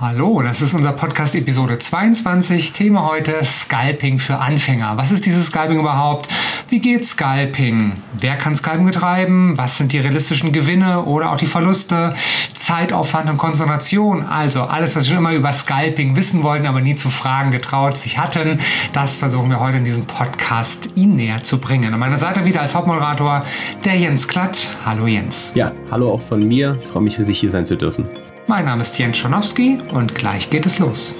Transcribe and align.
Hallo, 0.00 0.42
das 0.42 0.62
ist 0.62 0.74
unser 0.74 0.92
Podcast 0.92 1.34
Episode 1.34 1.76
22. 1.76 2.72
Thema 2.72 3.04
heute 3.04 3.44
Scalping 3.44 4.20
für 4.20 4.38
Anfänger. 4.38 4.96
Was 4.96 5.10
ist 5.10 5.26
dieses 5.26 5.48
Scalping 5.48 5.80
überhaupt? 5.80 6.28
Wie 6.68 6.78
geht 6.78 7.04
Scalping? 7.04 7.94
Wer 8.12 8.36
kann 8.36 8.54
Scalping 8.54 8.86
betreiben? 8.86 9.58
Was 9.58 9.76
sind 9.76 9.92
die 9.92 9.98
realistischen 9.98 10.52
Gewinne 10.52 11.02
oder 11.02 11.32
auch 11.32 11.36
die 11.36 11.46
Verluste? 11.46 12.14
Zeitaufwand 12.54 13.28
und 13.28 13.38
Konzentration. 13.38 14.24
Also 14.24 14.62
alles, 14.62 14.94
was 14.94 15.08
wir 15.08 15.16
schon 15.16 15.24
immer 15.24 15.34
über 15.34 15.52
Scalping 15.52 16.14
wissen 16.14 16.44
wollten, 16.44 16.68
aber 16.68 16.80
nie 16.80 16.94
zu 16.94 17.10
fragen 17.10 17.50
getraut 17.50 17.96
sich 17.96 18.20
hatten, 18.20 18.60
das 18.92 19.16
versuchen 19.16 19.50
wir 19.50 19.58
heute 19.58 19.78
in 19.78 19.84
diesem 19.84 20.06
Podcast 20.06 20.90
Ihnen 20.94 21.16
näher 21.16 21.42
zu 21.42 21.58
bringen. 21.58 21.92
An 21.92 21.98
meiner 21.98 22.18
Seite 22.18 22.44
wieder 22.44 22.60
als 22.60 22.76
Hauptmoderator 22.76 23.42
der 23.84 23.96
Jens 23.96 24.28
Klatt. 24.28 24.76
Hallo 24.86 25.08
Jens. 25.08 25.54
Ja, 25.56 25.72
hallo 25.90 26.12
auch 26.12 26.22
von 26.22 26.46
mir. 26.46 26.78
Ich 26.80 26.86
freue 26.86 27.02
mich, 27.02 27.18
riesig 27.18 27.40
hier 27.40 27.50
sein 27.50 27.66
zu 27.66 27.76
dürfen. 27.76 28.04
Mein 28.50 28.64
Name 28.64 28.80
ist 28.80 28.98
Jens 28.98 29.18
Schonowski 29.18 29.78
und 29.92 30.14
gleich 30.14 30.48
geht 30.48 30.64
es 30.64 30.78
los. 30.78 31.14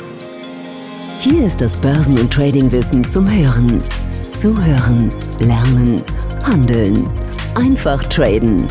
Hier 1.21 1.45
ist 1.45 1.61
das 1.61 1.77
Börsen- 1.77 2.19
und 2.19 2.33
Tradingwissen 2.33 3.05
zum 3.05 3.31
Hören. 3.31 3.83
Zuhören, 4.33 5.13
lernen, 5.39 6.01
handeln. 6.43 7.07
Einfach 7.55 8.03
traden. 8.05 8.67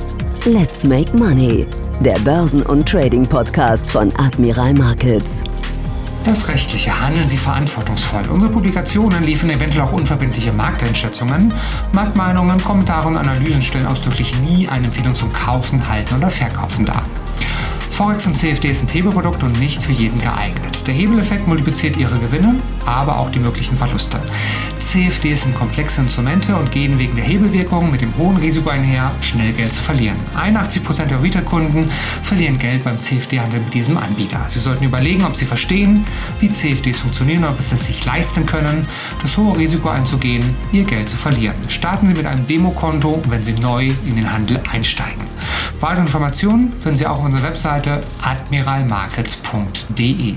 Let's 0.46 0.84
make 0.84 1.16
money. 1.16 1.68
Der 2.00 2.18
Börsen- 2.22 2.64
und 2.64 2.90
Trading-Podcast 2.90 3.92
von 3.92 4.12
Admiral 4.18 4.74
Markets. 4.74 5.44
Das 6.24 6.48
rechtliche 6.48 7.00
handeln 7.00 7.28
Sie 7.28 7.38
verantwortungsvoll. 7.38 8.28
Unsere 8.28 8.52
Publikationen 8.52 9.24
liefern 9.24 9.52
eventuell 9.52 9.86
auch 9.86 9.94
unverbindliche 9.94 10.52
Markteinschätzungen. 10.52 11.54
Marktmeinungen, 11.92 12.64
Kommentare 12.64 13.08
und 13.08 13.18
Analysen 13.18 13.62
stellen 13.62 13.86
ausdrücklich 13.86 14.34
nie 14.40 14.68
eine 14.68 14.88
Empfehlung 14.88 15.14
zum 15.14 15.32
Kaufen, 15.32 15.88
Halten 15.88 16.16
oder 16.16 16.32
Verkaufen 16.32 16.86
dar. 16.86 17.06
Forex 17.92 18.28
und 18.28 18.38
CFD 18.38 18.70
ist 18.70 18.84
ein 18.84 18.88
Themenprodukt 18.88 19.44
und 19.44 19.60
nicht 19.60 19.82
für 19.82 19.92
jeden 19.92 20.22
geeignet. 20.22 20.86
Der 20.88 20.94
Hebeleffekt 20.94 21.48
multipliziert 21.48 21.98
ihre 21.98 22.18
Gewinne, 22.20 22.56
aber 22.86 23.18
auch 23.20 23.30
die 23.30 23.40
möglichen 23.40 23.76
Verluste. 23.76 24.20
CFDs 24.80 25.42
sind 25.42 25.56
komplexe 25.56 26.02
Instrumente 26.02 26.56
und 26.56 26.72
gehen 26.72 26.98
wegen 26.98 27.16
der 27.16 27.26
Hebelwirkung 27.26 27.92
mit 27.92 28.02
dem 28.02 28.16
hohen 28.18 28.38
Risiko 28.38 28.70
einher, 28.70 29.14
schnell 29.22 29.52
Geld 29.52 29.74
zu 29.74 29.82
verlieren. 29.82 30.18
81% 30.38 31.06
der 31.06 31.22
Retail-Kunden 31.22 31.90
verlieren 32.24 32.58
Geld 32.58 32.84
beim 32.84 33.00
CFD-Handel 33.00 33.60
mit 33.62 33.74
diesem 33.74 33.98
Anbieter. 33.98 34.40
Sie 34.48 34.60
sollten 34.60 34.86
überlegen, 34.86 35.26
ob 35.26 35.36
sie 35.36 35.46
verstehen, 35.46 36.06
wie 36.40 36.52
CFDs 36.52 37.00
funktionieren 37.00 37.44
und 37.44 37.50
ob 37.50 37.62
sie 37.62 37.76
es 37.76 37.88
sich 37.88 38.06
leisten 38.06 38.46
können, 38.46 38.88
das 39.22 39.36
hohe 39.38 39.58
Risiko 39.58 39.90
einzugehen, 39.90 40.44
ihr 40.72 40.84
Geld 40.84 41.10
zu 41.10 41.18
verlieren. 41.18 41.58
Starten 41.68 42.08
Sie 42.08 42.14
mit 42.14 42.26
einem 42.26 42.48
Demokonto, 42.48 43.22
wenn 43.28 43.44
Sie 43.44 43.54
neu 43.54 43.92
in 44.06 44.16
den 44.16 44.32
Handel 44.32 44.62
einsteigen. 44.72 45.24
Weitere 45.80 46.02
Informationen 46.02 46.72
finden 46.82 46.98
Sie 46.98 47.06
auch 47.06 47.20
auf 47.20 47.26
unserer 47.26 47.44
Webseite 47.78 48.02
admiralmarkets.de. 48.24 50.36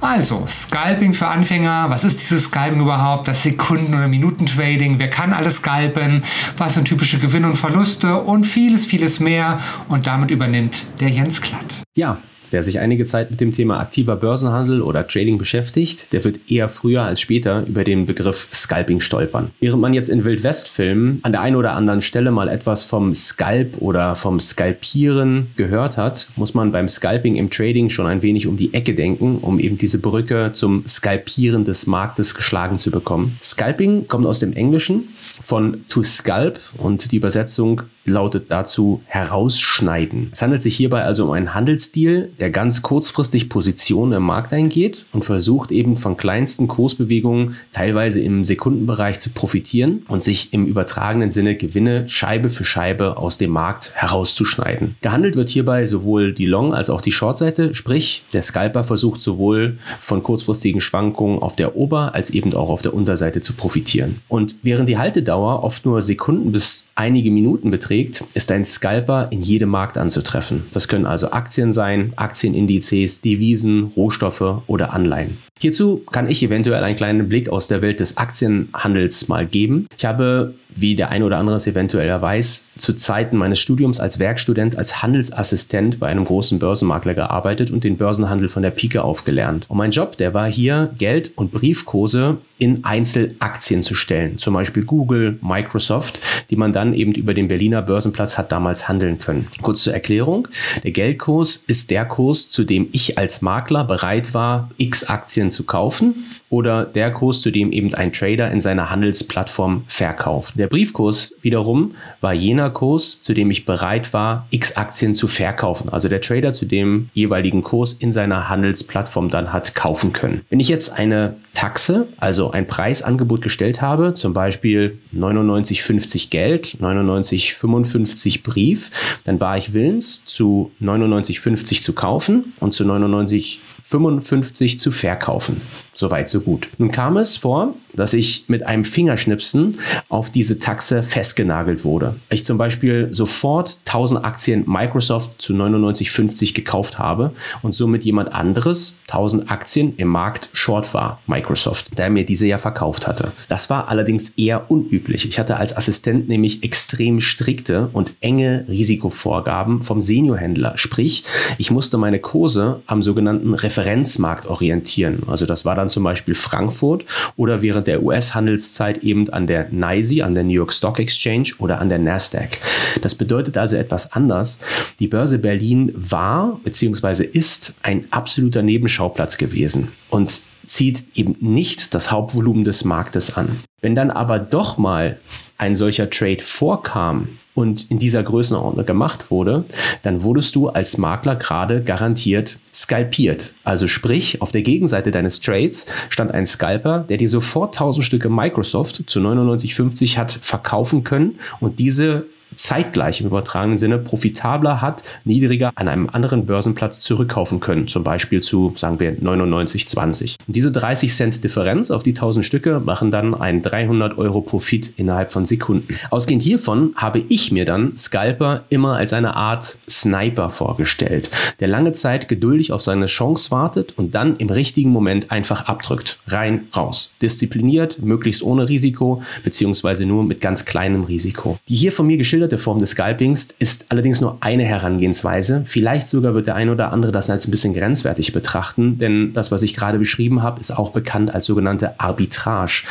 Also, 0.00 0.46
Scalping 0.48 1.12
für 1.14 1.28
Anfänger. 1.28 1.90
Was 1.90 2.02
ist 2.02 2.20
dieses 2.20 2.44
Scalping 2.44 2.80
überhaupt? 2.80 3.28
Das 3.28 3.42
Sekunden- 3.42 3.94
oder 3.94 4.08
Minutentrading. 4.08 4.98
Wer 4.98 5.10
kann 5.10 5.32
alles 5.32 5.58
scalpen? 5.58 6.24
Was 6.56 6.74
sind 6.74 6.86
typische 6.86 7.18
Gewinne 7.18 7.46
und 7.46 7.54
Verluste? 7.56 8.16
Und 8.16 8.44
vieles, 8.44 8.86
vieles 8.86 9.20
mehr. 9.20 9.60
Und 9.88 10.08
damit 10.08 10.32
übernimmt 10.32 10.86
der 10.98 11.10
Jens 11.10 11.40
Klatt. 11.40 11.76
Ja, 11.94 12.18
Wer 12.52 12.62
sich 12.62 12.80
einige 12.80 13.06
Zeit 13.06 13.30
mit 13.30 13.40
dem 13.40 13.52
Thema 13.52 13.80
aktiver 13.80 14.14
Börsenhandel 14.14 14.82
oder 14.82 15.06
Trading 15.08 15.38
beschäftigt, 15.38 16.12
der 16.12 16.22
wird 16.22 16.50
eher 16.50 16.68
früher 16.68 17.00
als 17.00 17.18
später 17.18 17.64
über 17.66 17.82
den 17.82 18.04
Begriff 18.04 18.46
Scalping 18.52 19.00
stolpern. 19.00 19.52
Während 19.58 19.80
man 19.80 19.94
jetzt 19.94 20.10
in 20.10 20.26
Wildwest-Filmen 20.26 21.20
an 21.22 21.32
der 21.32 21.40
einen 21.40 21.56
oder 21.56 21.72
anderen 21.72 22.02
Stelle 22.02 22.30
mal 22.30 22.48
etwas 22.48 22.82
vom 22.82 23.14
Scalp 23.14 23.80
oder 23.80 24.16
vom 24.16 24.38
Scalpieren 24.38 25.46
gehört 25.56 25.96
hat, 25.96 26.28
muss 26.36 26.52
man 26.52 26.72
beim 26.72 26.88
Scalping 26.88 27.36
im 27.36 27.48
Trading 27.48 27.88
schon 27.88 28.06
ein 28.06 28.20
wenig 28.20 28.46
um 28.46 28.58
die 28.58 28.74
Ecke 28.74 28.94
denken, 28.94 29.38
um 29.38 29.58
eben 29.58 29.78
diese 29.78 29.98
Brücke 29.98 30.50
zum 30.52 30.86
Scalpieren 30.86 31.64
des 31.64 31.86
Marktes 31.86 32.34
geschlagen 32.34 32.76
zu 32.76 32.90
bekommen. 32.90 33.38
Scalping 33.42 34.08
kommt 34.08 34.26
aus 34.26 34.40
dem 34.40 34.52
Englischen 34.52 35.08
von 35.40 35.86
to 35.88 36.02
scalp 36.02 36.60
und 36.76 37.12
die 37.12 37.16
Übersetzung 37.16 37.82
lautet 38.04 38.50
dazu 38.50 39.02
herausschneiden. 39.06 40.30
Es 40.32 40.42
handelt 40.42 40.62
sich 40.62 40.76
hierbei 40.76 41.02
also 41.02 41.24
um 41.24 41.30
einen 41.30 41.54
Handelsstil, 41.54 42.32
der 42.40 42.50
ganz 42.50 42.82
kurzfristig 42.82 43.48
Positionen 43.48 44.12
im 44.12 44.22
Markt 44.22 44.52
eingeht 44.52 45.06
und 45.12 45.24
versucht 45.24 45.70
eben 45.70 45.96
von 45.96 46.16
kleinsten 46.16 46.68
Kursbewegungen 46.68 47.56
teilweise 47.72 48.20
im 48.20 48.44
Sekundenbereich 48.44 49.20
zu 49.20 49.30
profitieren 49.30 50.02
und 50.08 50.22
sich 50.22 50.52
im 50.52 50.66
übertragenen 50.66 51.30
Sinne 51.30 51.56
Gewinne 51.56 52.08
Scheibe 52.08 52.48
für 52.48 52.64
Scheibe 52.64 53.16
aus 53.16 53.38
dem 53.38 53.50
Markt 53.50 53.92
herauszuschneiden. 53.94 54.96
Gehandelt 55.00 55.36
wird 55.36 55.48
hierbei 55.48 55.84
sowohl 55.84 56.32
die 56.32 56.46
Long- 56.46 56.74
als 56.74 56.90
auch 56.90 57.00
die 57.00 57.12
Short-Seite, 57.12 57.74
sprich 57.74 58.24
der 58.32 58.42
Scalper 58.42 58.84
versucht 58.84 59.20
sowohl 59.20 59.78
von 60.00 60.22
kurzfristigen 60.22 60.80
Schwankungen 60.80 61.38
auf 61.38 61.56
der 61.56 61.76
Ober- 61.76 62.14
als 62.14 62.30
eben 62.30 62.52
auch 62.54 62.68
auf 62.68 62.82
der 62.82 62.94
Unterseite 62.94 63.40
zu 63.40 63.52
profitieren. 63.54 64.20
Und 64.28 64.56
während 64.62 64.88
die 64.88 64.98
Haltedauer 64.98 65.62
oft 65.62 65.86
nur 65.86 66.02
Sekunden 66.02 66.52
bis 66.52 66.90
einige 66.94 67.30
Minuten 67.30 67.70
beträgt, 67.70 67.91
ist 68.34 68.50
ein 68.50 68.64
Scalper 68.64 69.28
in 69.30 69.42
jedem 69.42 69.68
Markt 69.68 69.98
anzutreffen. 69.98 70.64
Das 70.72 70.88
können 70.88 71.06
also 71.06 71.32
Aktien 71.32 71.72
sein, 71.72 72.12
Aktienindizes, 72.16 73.20
Devisen, 73.20 73.92
Rohstoffe 73.96 74.62
oder 74.66 74.92
Anleihen. 74.92 75.38
Hierzu 75.62 76.02
kann 76.10 76.28
ich 76.28 76.42
eventuell 76.42 76.82
einen 76.82 76.96
kleinen 76.96 77.28
Blick 77.28 77.48
aus 77.48 77.68
der 77.68 77.82
Welt 77.82 78.00
des 78.00 78.16
Aktienhandels 78.16 79.28
mal 79.28 79.46
geben. 79.46 79.86
Ich 79.96 80.04
habe, 80.04 80.54
wie 80.74 80.96
der 80.96 81.10
ein 81.10 81.22
oder 81.22 81.38
andere 81.38 81.54
es 81.54 81.68
eventuell 81.68 82.20
weiß, 82.20 82.72
zu 82.78 82.94
Zeiten 82.94 83.36
meines 83.36 83.60
Studiums 83.60 84.00
als 84.00 84.18
Werkstudent, 84.18 84.76
als 84.76 85.04
Handelsassistent 85.04 86.00
bei 86.00 86.08
einem 86.08 86.24
großen 86.24 86.58
Börsenmakler 86.58 87.14
gearbeitet 87.14 87.70
und 87.70 87.84
den 87.84 87.96
Börsenhandel 87.96 88.48
von 88.48 88.64
der 88.64 88.72
Pike 88.72 89.04
aufgelernt. 89.04 89.66
Und 89.68 89.76
mein 89.76 89.92
Job, 89.92 90.16
der 90.16 90.34
war 90.34 90.50
hier, 90.50 90.92
Geld 90.98 91.30
und 91.36 91.52
Briefkurse 91.52 92.38
in 92.58 92.82
Einzelaktien 92.82 93.82
zu 93.82 93.94
stellen. 93.94 94.38
Zum 94.38 94.54
Beispiel 94.54 94.84
Google, 94.84 95.38
Microsoft, 95.42 96.20
die 96.50 96.56
man 96.56 96.72
dann 96.72 96.92
eben 96.92 97.12
über 97.12 97.34
den 97.34 97.46
Berliner 97.46 97.81
Börsenplatz 97.82 98.38
hat 98.38 98.52
damals 98.52 98.88
handeln 98.88 99.18
können. 99.18 99.48
Kurz 99.60 99.82
zur 99.82 99.92
Erklärung. 99.92 100.48
Der 100.82 100.92
Geldkurs 100.92 101.56
ist 101.56 101.90
der 101.90 102.04
Kurs, 102.04 102.50
zu 102.50 102.64
dem 102.64 102.88
ich 102.92 103.18
als 103.18 103.42
Makler 103.42 103.84
bereit 103.84 104.34
war, 104.34 104.70
x 104.76 105.04
Aktien 105.04 105.50
zu 105.50 105.64
kaufen 105.64 106.24
oder 106.52 106.84
der 106.84 107.10
Kurs, 107.10 107.40
zu 107.40 107.50
dem 107.50 107.72
eben 107.72 107.94
ein 107.94 108.12
Trader 108.12 108.50
in 108.50 108.60
seiner 108.60 108.90
Handelsplattform 108.90 109.84
verkauft. 109.88 110.58
Der 110.58 110.66
Briefkurs 110.66 111.34
wiederum 111.40 111.94
war 112.20 112.34
jener 112.34 112.68
Kurs, 112.68 113.22
zu 113.22 113.32
dem 113.32 113.50
ich 113.50 113.64
bereit 113.64 114.12
war, 114.12 114.46
x 114.50 114.76
Aktien 114.76 115.14
zu 115.14 115.28
verkaufen. 115.28 115.88
Also 115.88 116.10
der 116.10 116.20
Trader 116.20 116.52
zu 116.52 116.66
dem 116.66 117.08
jeweiligen 117.14 117.62
Kurs 117.62 117.94
in 117.94 118.12
seiner 118.12 118.50
Handelsplattform 118.50 119.30
dann 119.30 119.54
hat 119.54 119.74
kaufen 119.74 120.12
können. 120.12 120.42
Wenn 120.50 120.60
ich 120.60 120.68
jetzt 120.68 120.98
eine 120.98 121.36
Taxe, 121.54 122.08
also 122.18 122.50
ein 122.50 122.66
Preisangebot 122.66 123.40
gestellt 123.40 123.80
habe, 123.80 124.12
zum 124.12 124.34
Beispiel 124.34 124.98
99,50 125.16 126.28
Geld, 126.28 126.76
99,55 126.82 128.42
Brief, 128.42 128.90
dann 129.24 129.40
war 129.40 129.56
ich 129.56 129.72
willens, 129.72 130.26
zu 130.26 130.70
99,50 130.82 131.80
zu 131.80 131.94
kaufen 131.94 132.52
und 132.60 132.74
zu 132.74 132.84
99 132.84 133.60
55 133.92 134.80
zu 134.80 134.90
verkaufen. 134.90 135.60
Soweit, 135.94 136.28
so 136.28 136.40
gut. 136.40 136.68
Nun 136.78 136.90
kam 136.90 137.16
es 137.18 137.36
vor, 137.36 137.74
dass 137.94 138.14
ich 138.14 138.44
mit 138.48 138.62
einem 138.62 138.84
Fingerschnipsen 138.84 139.78
auf 140.08 140.30
diese 140.30 140.58
Taxe 140.58 141.02
festgenagelt 141.02 141.84
wurde. 141.84 142.16
Ich 142.30 142.44
zum 142.44 142.56
Beispiel 142.56 143.08
sofort 143.12 143.78
1000 143.86 144.24
Aktien 144.24 144.64
Microsoft 144.66 145.42
zu 145.42 145.52
99,50 145.52 146.54
gekauft 146.54 146.98
habe 146.98 147.32
und 147.62 147.72
somit 147.72 148.04
jemand 148.04 148.32
anderes 148.32 149.02
1000 149.08 149.50
Aktien 149.50 149.94
im 149.98 150.08
Markt 150.08 150.48
short 150.52 150.94
war, 150.94 151.20
Microsoft, 151.26 151.98
der 151.98 152.08
mir 152.08 152.24
diese 152.24 152.46
ja 152.46 152.58
verkauft 152.58 153.06
hatte. 153.06 153.32
Das 153.48 153.68
war 153.68 153.88
allerdings 153.88 154.30
eher 154.30 154.70
unüblich. 154.70 155.28
Ich 155.28 155.38
hatte 155.38 155.56
als 155.56 155.76
Assistent 155.76 156.28
nämlich 156.28 156.62
extrem 156.62 157.20
strikte 157.20 157.90
und 157.92 158.14
enge 158.20 158.64
Risikovorgaben 158.68 159.82
vom 159.82 160.00
Seniorhändler. 160.00 160.78
Sprich, 160.78 161.24
ich 161.58 161.70
musste 161.70 161.98
meine 161.98 162.20
Kurse 162.20 162.80
am 162.86 163.02
sogenannten 163.02 163.54
Referenzmarkt 163.54 164.46
orientieren. 164.46 165.24
Also 165.26 165.44
das 165.44 165.64
war 165.64 165.74
dann 165.82 165.88
zum 165.88 166.04
Beispiel 166.04 166.34
Frankfurt 166.34 167.04
oder 167.36 167.62
während 167.62 167.86
der 167.86 168.02
US-Handelszeit 168.02 169.02
eben 169.04 169.28
an 169.30 169.46
der 169.46 169.68
NYSE, 169.70 170.24
an 170.24 170.34
der 170.34 170.44
New 170.44 170.52
York 170.52 170.72
Stock 170.72 170.98
Exchange 170.98 171.50
oder 171.58 171.80
an 171.80 171.88
der 171.88 171.98
Nasdaq. 171.98 172.58
Das 173.02 173.14
bedeutet 173.14 173.58
also 173.58 173.76
etwas 173.76 174.12
anders. 174.12 174.60
Die 174.98 175.08
Börse 175.08 175.38
Berlin 175.38 175.92
war 175.94 176.60
bzw. 176.64 177.24
ist 177.24 177.74
ein 177.82 178.06
absoluter 178.10 178.62
Nebenschauplatz 178.62 179.36
gewesen 179.36 179.88
und 180.08 180.42
zieht 180.66 181.04
eben 181.14 181.36
nicht 181.40 181.92
das 181.94 182.12
Hauptvolumen 182.12 182.64
des 182.64 182.84
Marktes 182.84 183.36
an. 183.36 183.48
Wenn 183.80 183.94
dann 183.94 184.10
aber 184.10 184.38
doch 184.38 184.78
mal 184.78 185.18
ein 185.62 185.76
solcher 185.76 186.10
Trade 186.10 186.42
vorkam 186.42 187.38
und 187.54 187.88
in 187.88 188.00
dieser 188.00 188.24
Größenordnung 188.24 188.84
gemacht 188.84 189.30
wurde, 189.30 189.64
dann 190.02 190.24
wurdest 190.24 190.56
du 190.56 190.68
als 190.70 190.98
Makler 190.98 191.36
gerade 191.36 191.84
garantiert 191.84 192.58
skalpiert. 192.74 193.52
Also 193.62 193.86
sprich, 193.86 194.42
auf 194.42 194.50
der 194.50 194.62
Gegenseite 194.62 195.12
deines 195.12 195.40
Trades 195.40 195.86
stand 196.08 196.32
ein 196.32 196.46
Scalper, 196.46 197.04
der 197.08 197.16
dir 197.16 197.28
sofort 197.28 197.76
1000 197.76 198.04
Stücke 198.04 198.28
Microsoft 198.28 199.04
zu 199.06 199.20
99,50 199.20 200.16
hat 200.16 200.32
verkaufen 200.32 201.04
können 201.04 201.38
und 201.60 201.78
diese 201.78 202.26
zeitgleich 202.54 203.20
im 203.20 203.26
übertragenen 203.26 203.78
Sinne 203.78 203.98
profitabler 203.98 204.80
hat, 204.80 205.02
niedriger 205.24 205.72
an 205.74 205.88
einem 205.88 206.08
anderen 206.10 206.46
Börsenplatz 206.46 207.00
zurückkaufen 207.00 207.60
können, 207.60 207.88
zum 207.88 208.04
Beispiel 208.04 208.40
zu, 208.40 208.72
sagen 208.76 209.00
wir, 209.00 209.16
99,20. 209.18 210.36
Und 210.46 210.56
diese 210.56 210.72
30 210.72 211.14
Cent 211.14 211.44
Differenz 211.44 211.90
auf 211.90 212.02
die 212.02 212.10
1000 212.10 212.44
Stücke 212.44 212.80
machen 212.80 213.10
dann 213.10 213.34
einen 213.34 213.62
300 213.62 214.18
Euro 214.18 214.40
Profit 214.40 214.94
innerhalb 214.96 215.30
von 215.30 215.44
Sekunden. 215.44 215.94
Ausgehend 216.10 216.42
hiervon 216.42 216.92
habe 216.96 217.18
ich 217.28 217.52
mir 217.52 217.64
dann 217.64 217.96
Scalper 217.96 218.64
immer 218.68 218.96
als 218.96 219.12
eine 219.12 219.36
Art 219.36 219.78
Sniper 219.88 220.50
vorgestellt, 220.50 221.30
der 221.60 221.68
lange 221.68 221.92
Zeit 221.92 222.28
geduldig 222.28 222.72
auf 222.72 222.82
seine 222.82 223.06
Chance 223.06 223.50
wartet 223.50 223.96
und 223.96 224.14
dann 224.14 224.36
im 224.36 224.50
richtigen 224.50 224.90
Moment 224.90 225.30
einfach 225.30 225.66
abdrückt. 225.66 226.18
Rein, 226.26 226.66
raus. 226.76 227.14
Diszipliniert, 227.22 228.00
möglichst 228.02 228.42
ohne 228.42 228.68
Risiko, 228.68 229.22
beziehungsweise 229.44 230.06
nur 230.06 230.24
mit 230.24 230.40
ganz 230.40 230.64
kleinem 230.64 231.04
Risiko. 231.04 231.58
Die 231.68 231.74
hier 231.74 231.92
von 231.92 232.06
mir 232.06 232.16
geschilderte 232.42 232.58
Form 232.58 232.80
des 232.80 232.90
Scalpings 232.90 233.54
ist 233.60 233.86
allerdings 233.90 234.20
nur 234.20 234.38
eine 234.40 234.64
Herangehensweise. 234.64 235.62
Vielleicht 235.66 236.08
sogar 236.08 236.34
wird 236.34 236.48
der 236.48 236.56
ein 236.56 236.70
oder 236.70 236.92
andere 236.92 237.12
das 237.12 237.30
als 237.30 237.46
ein 237.46 237.52
bisschen 237.52 237.72
grenzwertig 237.72 238.32
betrachten, 238.32 238.98
denn 238.98 239.32
das, 239.32 239.52
was 239.52 239.62
ich 239.62 239.74
gerade 239.74 239.98
beschrieben 239.98 240.42
habe, 240.42 240.60
ist 240.60 240.72
auch 240.72 240.90
bekannt 240.90 241.32
als 241.32 241.46
sogenannte 241.46 242.00
Arbitrage. 242.00 242.82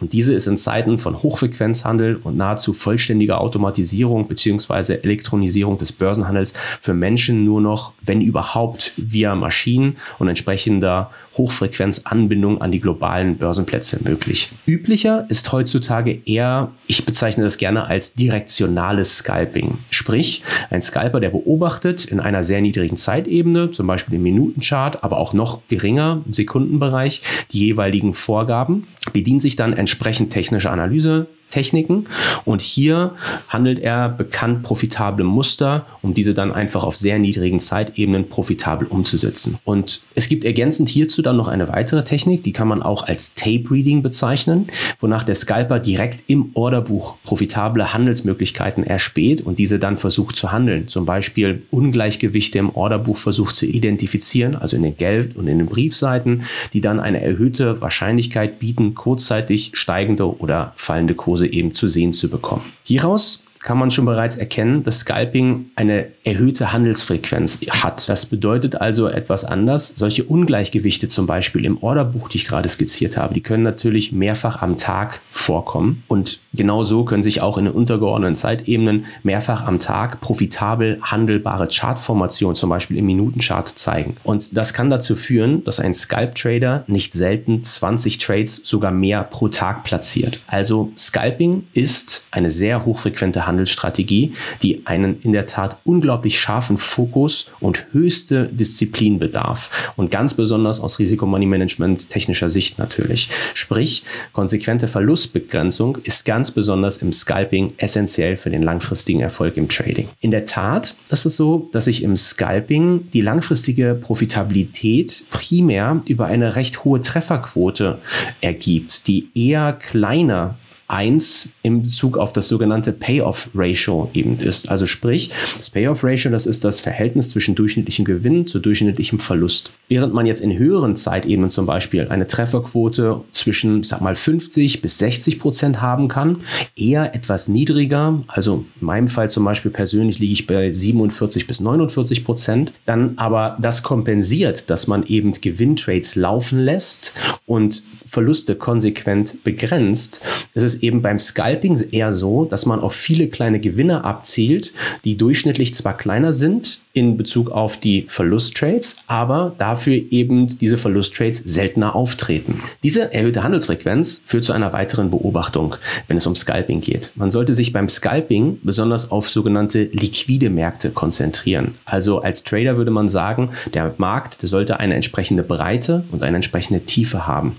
Und 0.00 0.12
diese 0.12 0.32
ist 0.32 0.46
in 0.46 0.56
Zeiten 0.56 0.98
von 0.98 1.24
Hochfrequenzhandel 1.24 2.20
und 2.22 2.36
nahezu 2.36 2.72
vollständiger 2.72 3.40
Automatisierung 3.40 4.28
bzw. 4.28 5.00
Elektronisierung 5.02 5.76
des 5.76 5.90
Börsenhandels 5.90 6.54
für 6.80 6.94
Menschen 6.94 7.44
nur 7.44 7.60
noch, 7.60 7.92
wenn 8.02 8.20
überhaupt, 8.20 8.92
via 8.96 9.34
Maschinen 9.34 9.96
und 10.20 10.28
entsprechender 10.28 11.10
Hochfrequenzanbindung 11.36 12.60
an 12.60 12.72
die 12.72 12.80
globalen 12.80 13.36
Börsenplätze 13.36 14.02
möglich. 14.08 14.50
Üblicher 14.66 15.26
ist 15.28 15.52
heutzutage 15.52 16.20
eher, 16.24 16.72
ich 16.86 17.06
bezeichne 17.06 17.44
das 17.44 17.58
gerne 17.58 17.84
als 17.84 18.14
direktionales 18.14 19.18
Scalping. 19.18 19.78
Sprich, 19.90 20.42
ein 20.70 20.82
Scalper, 20.82 21.20
der 21.20 21.30
beobachtet 21.30 22.04
in 22.04 22.20
einer 22.20 22.42
sehr 22.42 22.60
niedrigen 22.60 22.96
Zeitebene, 22.96 23.70
zum 23.70 23.86
Beispiel 23.86 24.16
im 24.16 24.22
Minutenchart, 24.22 25.04
aber 25.04 25.18
auch 25.18 25.32
noch 25.32 25.62
geringer 25.68 26.22
im 26.26 26.32
Sekundenbereich, 26.32 27.22
die 27.52 27.66
jeweiligen 27.66 28.12
Vorgaben, 28.12 28.86
bedient 29.12 29.42
sich 29.42 29.56
dann 29.56 29.72
entsprechend 29.72 30.32
technischer 30.32 30.72
Analyse, 30.72 31.26
Techniken. 31.50 32.06
Und 32.44 32.62
hier 32.62 33.12
handelt 33.48 33.78
er 33.80 34.08
bekannt 34.08 34.62
profitable 34.62 35.24
Muster, 35.24 35.86
um 36.02 36.14
diese 36.14 36.34
dann 36.34 36.52
einfach 36.52 36.84
auf 36.84 36.96
sehr 36.96 37.18
niedrigen 37.18 37.60
Zeitebenen 37.60 38.28
profitabel 38.28 38.86
umzusetzen. 38.88 39.58
Und 39.64 40.00
es 40.14 40.28
gibt 40.28 40.44
ergänzend 40.44 40.88
hierzu 40.88 41.22
dann 41.22 41.36
noch 41.36 41.48
eine 41.48 41.68
weitere 41.68 42.04
Technik, 42.04 42.42
die 42.44 42.52
kann 42.52 42.68
man 42.68 42.82
auch 42.82 43.06
als 43.06 43.34
Tape 43.34 43.70
Reading 43.70 44.02
bezeichnen, 44.02 44.68
wonach 45.00 45.24
der 45.24 45.34
Scalper 45.34 45.78
direkt 45.78 46.24
im 46.28 46.50
Orderbuch 46.54 47.16
profitable 47.24 47.92
Handelsmöglichkeiten 47.92 48.84
erspäht 48.84 49.40
und 49.40 49.58
diese 49.58 49.78
dann 49.78 49.96
versucht 49.96 50.36
zu 50.36 50.52
handeln. 50.52 50.88
Zum 50.88 51.06
Beispiel 51.06 51.62
Ungleichgewichte 51.70 52.58
im 52.58 52.74
Orderbuch 52.74 53.16
versucht 53.16 53.54
zu 53.54 53.66
identifizieren, 53.66 54.56
also 54.56 54.76
in 54.76 54.82
den 54.82 54.96
Geld- 54.96 55.36
und 55.36 55.48
in 55.48 55.58
den 55.58 55.66
Briefseiten, 55.66 56.42
die 56.72 56.80
dann 56.80 57.00
eine 57.00 57.22
erhöhte 57.22 57.80
Wahrscheinlichkeit 57.80 58.58
bieten, 58.58 58.94
kurzzeitig 58.94 59.72
steigende 59.74 60.38
oder 60.38 60.72
fallende 60.76 61.14
Kurse 61.14 61.39
Diagnose 61.40 61.46
eben 61.46 61.72
zu 61.72 61.88
sehen 61.88 62.12
zu 62.12 62.28
bekommen. 62.28 62.62
Hieraus 62.84 63.46
kann 63.62 63.78
man 63.78 63.90
schon 63.90 64.06
bereits 64.06 64.36
erkennen, 64.36 64.84
dass 64.84 65.00
Scalping 65.00 65.66
eine 65.76 66.06
erhöhte 66.24 66.72
Handelsfrequenz 66.72 67.66
hat. 67.68 68.08
Das 68.08 68.26
bedeutet 68.26 68.80
also 68.80 69.06
etwas 69.06 69.44
anders. 69.44 69.94
Solche 69.96 70.24
Ungleichgewichte 70.24 71.08
zum 71.08 71.26
Beispiel 71.26 71.66
im 71.66 71.82
Orderbuch, 71.82 72.30
die 72.30 72.38
ich 72.38 72.48
gerade 72.48 72.68
skizziert 72.68 73.18
habe, 73.18 73.34
die 73.34 73.42
können 73.42 73.62
natürlich 73.62 74.12
mehrfach 74.12 74.62
am 74.62 74.78
Tag 74.78 75.20
vorkommen. 75.30 76.04
Und 76.08 76.40
genauso 76.54 77.04
können 77.04 77.22
sich 77.22 77.42
auch 77.42 77.58
in 77.58 77.66
den 77.66 77.74
untergeordneten 77.74 78.34
Zeitebenen 78.34 79.04
mehrfach 79.22 79.66
am 79.66 79.78
Tag 79.78 80.22
profitabel 80.22 80.98
handelbare 81.02 81.68
Chartformationen, 81.68 82.56
zum 82.56 82.70
Beispiel 82.70 82.96
im 82.96 83.06
Minutenchart, 83.06 83.68
zeigen. 83.68 84.16
Und 84.22 84.56
das 84.56 84.72
kann 84.72 84.88
dazu 84.88 85.16
führen, 85.16 85.64
dass 85.64 85.80
ein 85.80 85.92
Scalp-Trader 85.92 86.84
nicht 86.86 87.12
selten 87.12 87.62
20 87.62 88.18
Trades 88.18 88.62
sogar 88.64 88.90
mehr 88.90 89.22
pro 89.24 89.48
Tag 89.48 89.84
platziert. 89.84 90.40
Also 90.46 90.92
Scalping 90.96 91.66
ist 91.74 92.26
eine 92.30 92.48
sehr 92.48 92.86
hochfrequente 92.86 93.46
Handelsstrategie, 93.50 94.32
die 94.62 94.86
einen 94.86 95.20
in 95.22 95.32
der 95.32 95.46
Tat 95.46 95.76
unglaublich 95.84 96.40
scharfen 96.40 96.78
Fokus 96.78 97.50
und 97.60 97.86
höchste 97.92 98.46
Disziplin 98.46 99.18
bedarf. 99.18 99.92
Und 99.96 100.10
ganz 100.10 100.34
besonders 100.34 100.80
aus 100.80 100.98
Risikomoney-Management 100.98 102.08
technischer 102.08 102.48
Sicht 102.48 102.78
natürlich. 102.78 103.28
Sprich, 103.54 104.04
konsequente 104.32 104.88
Verlustbegrenzung 104.88 105.98
ist 106.04 106.24
ganz 106.24 106.52
besonders 106.52 106.98
im 106.98 107.12
Scalping 107.12 107.74
essentiell 107.76 108.36
für 108.36 108.50
den 108.50 108.62
langfristigen 108.62 109.20
Erfolg 109.20 109.56
im 109.56 109.68
Trading. 109.68 110.08
In 110.20 110.30
der 110.30 110.46
Tat 110.46 110.94
ist 111.10 111.26
es 111.26 111.36
so, 111.36 111.68
dass 111.72 111.84
sich 111.84 112.02
im 112.02 112.16
Scalping 112.16 113.10
die 113.12 113.20
langfristige 113.20 113.94
Profitabilität 114.00 115.24
primär 115.30 116.00
über 116.06 116.26
eine 116.26 116.56
recht 116.56 116.84
hohe 116.84 117.02
Trefferquote 117.02 117.98
ergibt, 118.40 119.06
die 119.06 119.28
eher 119.34 119.72
kleiner 119.72 120.56
1 120.90 121.56
in 121.62 121.82
Bezug 121.82 122.18
auf 122.18 122.32
das 122.32 122.48
sogenannte 122.48 122.92
Payoff-Ratio 122.92 124.10
eben 124.12 124.38
ist. 124.38 124.70
Also 124.70 124.86
sprich, 124.86 125.30
das 125.56 125.70
Payoff-Ratio, 125.70 126.30
das 126.30 126.46
ist 126.46 126.64
das 126.64 126.80
Verhältnis 126.80 127.30
zwischen 127.30 127.54
durchschnittlichem 127.54 128.04
Gewinn 128.04 128.46
zu 128.46 128.58
durchschnittlichem 128.58 129.20
Verlust. 129.20 129.72
Während 129.88 130.12
man 130.14 130.26
jetzt 130.26 130.40
in 130.40 130.56
höheren 130.56 130.96
Zeitebenen 130.96 131.50
zum 131.50 131.66
Beispiel 131.66 132.08
eine 132.08 132.26
Trefferquote 132.26 133.20
zwischen, 133.32 133.80
ich 133.80 133.88
sag 133.88 134.00
mal, 134.00 134.16
50 134.16 134.82
bis 134.82 134.98
60 134.98 135.38
Prozent 135.38 135.80
haben 135.80 136.08
kann, 136.08 136.38
eher 136.76 137.14
etwas 137.14 137.48
niedriger, 137.48 138.22
also 138.26 138.64
in 138.80 138.86
meinem 138.86 139.08
Fall 139.08 139.30
zum 139.30 139.44
Beispiel 139.44 139.70
persönlich 139.70 140.18
liege 140.18 140.32
ich 140.32 140.46
bei 140.46 140.70
47 140.70 141.46
bis 141.46 141.60
49 141.60 142.24
Prozent, 142.24 142.72
dann 142.84 143.14
aber 143.16 143.56
das 143.60 143.82
kompensiert, 143.82 144.70
dass 144.70 144.86
man 144.86 145.04
eben 145.04 145.32
Gewinntrades 145.32 146.16
laufen 146.16 146.58
lässt 146.58 147.14
und 147.46 147.82
Verluste 148.06 148.56
konsequent 148.56 149.44
begrenzt, 149.44 150.22
ist 150.54 150.79
eben 150.82 151.02
beim 151.02 151.18
Scalping 151.18 151.80
eher 151.90 152.12
so, 152.12 152.44
dass 152.44 152.66
man 152.66 152.80
auf 152.80 152.94
viele 152.94 153.28
kleine 153.28 153.60
Gewinne 153.60 154.04
abzielt, 154.04 154.72
die 155.04 155.16
durchschnittlich 155.16 155.74
zwar 155.74 155.96
kleiner 155.96 156.32
sind, 156.32 156.80
in 156.92 157.16
Bezug 157.16 157.50
auf 157.50 157.78
die 157.78 158.06
Verlusttrades, 158.08 159.04
aber 159.06 159.54
dafür 159.58 159.94
eben 159.94 160.46
diese 160.58 160.76
Verlusttrades 160.76 161.38
seltener 161.38 161.94
auftreten. 161.94 162.60
Diese 162.82 163.12
erhöhte 163.14 163.44
Handelsfrequenz 163.44 164.22
führt 164.24 164.44
zu 164.44 164.52
einer 164.52 164.72
weiteren 164.72 165.10
Beobachtung, 165.10 165.76
wenn 166.08 166.16
es 166.16 166.26
um 166.26 166.34
Scalping 166.34 166.80
geht. 166.80 167.12
Man 167.14 167.30
sollte 167.30 167.54
sich 167.54 167.72
beim 167.72 167.88
Scalping 167.88 168.58
besonders 168.62 169.10
auf 169.12 169.28
sogenannte 169.28 169.84
liquide 169.84 170.50
Märkte 170.50 170.90
konzentrieren. 170.90 171.74
Also 171.84 172.20
als 172.20 172.42
Trader 172.42 172.76
würde 172.76 172.90
man 172.90 173.08
sagen, 173.08 173.50
der 173.72 173.94
Markt 173.98 174.42
der 174.42 174.48
sollte 174.48 174.80
eine 174.80 174.94
entsprechende 174.94 175.42
Breite 175.42 176.04
und 176.10 176.22
eine 176.22 176.36
entsprechende 176.36 176.80
Tiefe 176.80 177.26
haben. 177.26 177.56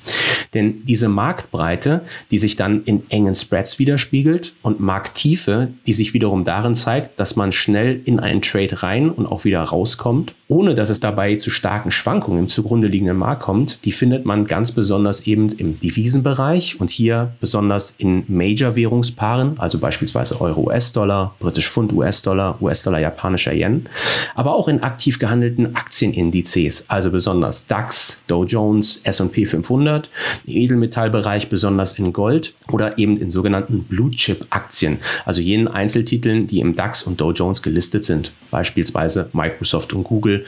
Denn 0.54 0.86
diese 0.86 1.08
Marktbreite, 1.08 2.02
die 2.32 2.38
sich 2.38 2.56
dann 2.56 2.84
in 2.84 3.10
engen 3.10 3.36
Spreads 3.36 3.80
widerspiegelt 3.80 4.54
und 4.62 4.80
Markttiefe, 4.80 5.70
die 5.88 5.94
sich 5.94 6.14
wiederum 6.14 6.44
darin 6.44 6.76
zeigt, 6.76 7.20
dass 7.20 7.36
man 7.36 7.52
schnell 7.52 8.02
in 8.04 8.20
einen 8.20 8.42
Trade 8.42 8.84
rein 8.84 9.10
und 9.22 9.32
auch 9.32 9.46
wieder 9.46 9.62
rauskommt, 9.64 10.34
ohne 10.52 10.76
dass 10.76 10.90
es 10.90 11.00
dabei 11.00 11.36
zu 11.36 11.50
starken 11.50 11.92
Schwankungen 11.92 12.40
im 12.40 12.50
zugrunde 12.50 12.88
liegenden 12.88 13.16
Markt 13.16 13.42
kommt, 13.42 13.86
die 13.86 13.94
findet 13.94 14.26
man 14.26 14.44
ganz 14.44 14.74
besonders 14.74 15.26
eben 15.26 15.48
im 15.48 15.80
Devisenbereich 15.80 16.82
und 16.82 16.90
hier 16.90 17.32
besonders 17.40 17.92
in 17.98 18.26
Major-Währungspaaren, 18.28 19.58
also 19.60 19.80
beispielsweise 19.80 20.42
Euro-US-Dollar, 20.42 21.36
British 21.40 21.70
Pfund 21.70 21.94
US-Dollar, 21.94 22.62
US-Dollar 22.62 23.00
japanischer 23.00 23.54
Yen, 23.54 23.88
aber 24.36 24.54
auch 24.54 24.68
in 24.68 24.84
aktiv 24.84 25.20
gehandelten 25.20 25.74
Aktienindizes, 25.78 26.90
also 26.90 27.12
besonders 27.12 27.68
DAX, 27.68 28.26
Dow 28.28 28.44
Jones, 28.44 29.04
S&P 29.06 29.46
500, 29.46 30.10
im 30.46 30.54
Edelmetallbereich 30.54 31.48
besonders 31.48 31.98
in 31.98 32.12
Gold 32.12 32.56
oder 32.70 32.98
eben 32.98 33.16
in 33.16 33.32
sogenannten 33.32 33.86
Blue-Chip-Aktien, 33.86 34.98
also 35.24 35.40
jenen 35.40 35.70
Einzeltiteln, 35.70 36.48
die 36.48 36.60
im 36.60 36.76
DAX 36.76 37.04
und 37.04 37.22
Dow 37.22 37.32
Jones 37.32 37.62
gelistet 37.62 38.04
sind, 38.04 38.34
beispielsweise 38.52 39.30
Microsoft 39.32 39.94
und 39.94 40.04
Google, 40.04 40.41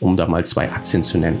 um 0.00 0.16
da 0.16 0.26
mal 0.26 0.44
zwei 0.44 0.70
Aktien 0.70 1.02
zu 1.02 1.18
nennen. 1.18 1.38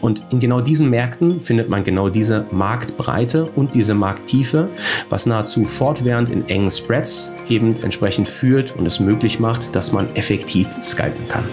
Und 0.00 0.24
in 0.30 0.40
genau 0.40 0.60
diesen 0.60 0.90
Märkten 0.90 1.40
findet 1.40 1.68
man 1.68 1.84
genau 1.84 2.08
diese 2.08 2.46
Marktbreite 2.50 3.44
und 3.44 3.74
diese 3.74 3.94
Markttiefe, 3.94 4.68
was 5.08 5.26
nahezu 5.26 5.64
fortwährend 5.64 6.30
in 6.30 6.48
engen 6.48 6.70
Spreads 6.70 7.34
eben 7.48 7.82
entsprechend 7.82 8.28
führt 8.28 8.76
und 8.76 8.86
es 8.86 9.00
möglich 9.00 9.40
macht, 9.40 9.74
dass 9.74 9.92
man 9.92 10.14
effektiv 10.14 10.70
scalpen 10.72 11.26
kann. 11.28 11.44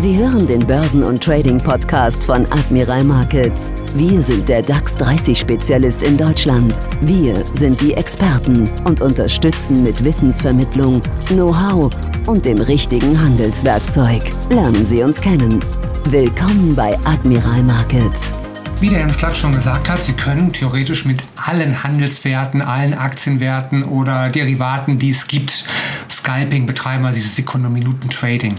Sie 0.00 0.16
hören 0.16 0.46
den 0.46 0.66
Börsen- 0.66 1.04
und 1.04 1.22
Trading-Podcast 1.22 2.24
von 2.24 2.46
Admiral 2.52 3.04
Markets. 3.04 3.70
Wir 3.94 4.22
sind 4.22 4.48
der 4.48 4.62
DAX 4.62 4.96
30-Spezialist 4.96 6.04
in 6.04 6.16
Deutschland. 6.16 6.80
Wir 7.02 7.44
sind 7.52 7.78
die 7.82 7.92
Experten 7.92 8.66
und 8.86 9.02
unterstützen 9.02 9.82
mit 9.82 10.02
Wissensvermittlung, 10.02 11.02
Know-how 11.26 11.90
und 12.26 12.46
dem 12.46 12.62
richtigen 12.62 13.20
Handelswerkzeug. 13.20 14.22
Lernen 14.48 14.86
Sie 14.86 15.02
uns 15.02 15.20
kennen. 15.20 15.60
Willkommen 16.04 16.74
bei 16.74 16.98
Admiral 17.04 17.62
Markets. 17.62 18.32
Wie 18.80 18.88
der 18.88 19.00
Jens 19.00 19.18
Klatsch 19.18 19.36
schon 19.36 19.52
gesagt 19.52 19.90
hat, 19.90 20.02
Sie 20.02 20.14
können 20.14 20.54
theoretisch 20.54 21.04
mit 21.04 21.22
allen 21.36 21.82
Handelswerten, 21.82 22.62
allen 22.62 22.94
Aktienwerten 22.94 23.84
oder 23.84 24.30
Derivaten, 24.30 24.98
die 24.98 25.10
es 25.10 25.26
gibt, 25.26 25.66
Scalping 26.10 26.64
betreiben, 26.64 27.04
also 27.04 27.18
dieses 27.18 27.36
Sekunden-Minuten-Trading. 27.36 28.54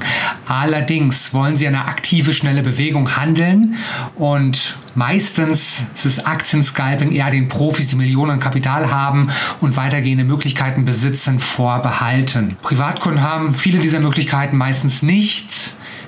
Allerdings 0.45 1.33
wollen 1.33 1.57
Sie 1.57 1.67
eine 1.67 1.85
aktive, 1.85 2.33
schnelle 2.33 2.61
Bewegung 2.61 3.15
handeln 3.17 3.77
und 4.15 4.77
meistens 4.93 5.87
ist 5.95 6.05
es 6.05 6.23
Aktienscalping 6.23 7.11
eher 7.11 7.31
den 7.31 7.47
Profis, 7.47 7.87
die 7.87 7.95
Millionen 7.95 8.39
Kapital 8.39 8.91
haben 8.91 9.31
und 9.59 9.75
weitergehende 9.75 10.23
Möglichkeiten 10.23 10.85
besitzen, 10.85 11.39
vorbehalten. 11.39 12.57
Privatkunden 12.61 13.23
haben 13.23 13.55
viele 13.55 13.79
dieser 13.79 13.99
Möglichkeiten 13.99 14.55
meistens 14.55 15.01
nicht, 15.01 15.49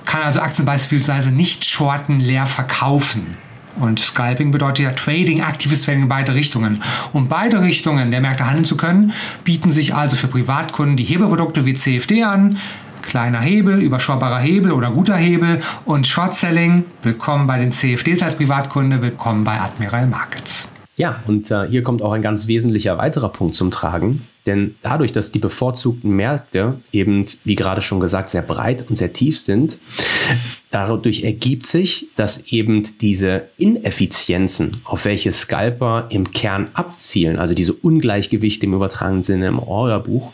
kann 0.05 0.22
also 0.22 0.39
Aktien 0.39 0.67
beispielsweise 0.67 1.32
nicht 1.32 1.65
shorten, 1.65 2.20
leer 2.20 2.46
verkaufen. 2.46 3.38
Und 3.80 4.00
Scalping 4.00 4.51
bedeutet 4.51 4.86
ja 4.86 4.92
Trading, 4.92 5.42
aktives 5.42 5.84
Trading 5.84 6.03
in 6.03 6.10
beide 6.10 6.36
Richtungen. 6.36 6.82
Um 7.12 7.27
beide 7.27 7.62
Richtungen 7.62 8.12
der 8.12 8.22
Märkte 8.22 8.46
handeln 8.46 8.65
zu 8.65 8.77
können, 8.77 9.13
bieten 9.44 9.72
sich 9.72 9.96
also 9.96 10.15
für 10.15 10.27
Privatkunden 10.27 10.98
die 10.98 11.03
Hebelprodukte 11.03 11.65
wie 11.65 11.74
CFD 11.74 12.24
an. 12.24 12.58
Kleiner 13.01 13.42
Hebel, 13.42 13.82
überschaubarer 13.82 14.39
Hebel 14.39 14.72
oder 14.72 14.92
guter 14.92 15.18
Hebel 15.18 15.62
und 15.86 16.08
Short 16.08 16.34
Selling. 16.34 16.86
Willkommen 17.01 17.48
bei 17.48 17.60
den 17.60 17.72
CFDs 17.72 18.24
als 18.24 18.36
Privatkunde, 18.36 19.01
willkommen 19.01 19.44
bei 19.44 19.60
Admiral 19.60 20.08
Markets. 20.08 20.72
Ja, 20.96 21.20
und 21.27 21.51
äh, 21.51 21.68
hier 21.68 21.84
kommt 21.84 22.01
auch 22.01 22.13
ein 22.13 22.22
ganz 22.22 22.48
wesentlicher 22.48 22.98
weiterer 22.98 23.30
Punkt 23.30 23.56
zum 23.56 23.72
Tragen. 23.72 24.27
Denn 24.46 24.76
dadurch, 24.82 25.14
dass 25.14 25.32
die 25.32 25.40
bevorzugten 25.40 26.12
Märkte 26.12 26.80
eben, 26.92 27.26
wie 27.46 27.56
gerade 27.56 27.82
schon 27.82 28.02
gesagt, 28.02 28.30
sehr 28.30 28.42
breit 28.42 28.86
und 28.90 28.96
sehr 28.96 29.14
tief 29.14 29.40
sind, 29.40 29.80
dadurch 30.70 31.24
ergibt 31.24 31.66
sich, 31.66 32.08
dass 32.18 32.48
eben 32.52 32.84
diese 33.00 33.44
Ineffizienzen, 33.58 34.78
auf 34.84 35.06
welche 35.06 35.32
Scalper 35.32 36.08
im 36.10 36.32
Kern 36.32 36.70
abzielen, 36.74 37.40
also 37.40 37.54
diese 37.54 37.74
Ungleichgewichte 37.74 38.66
im 38.66 38.74
übertragenen 38.74 39.24
Sinne 39.24 39.48
im 39.48 39.60
Orderbuch, 39.60 40.34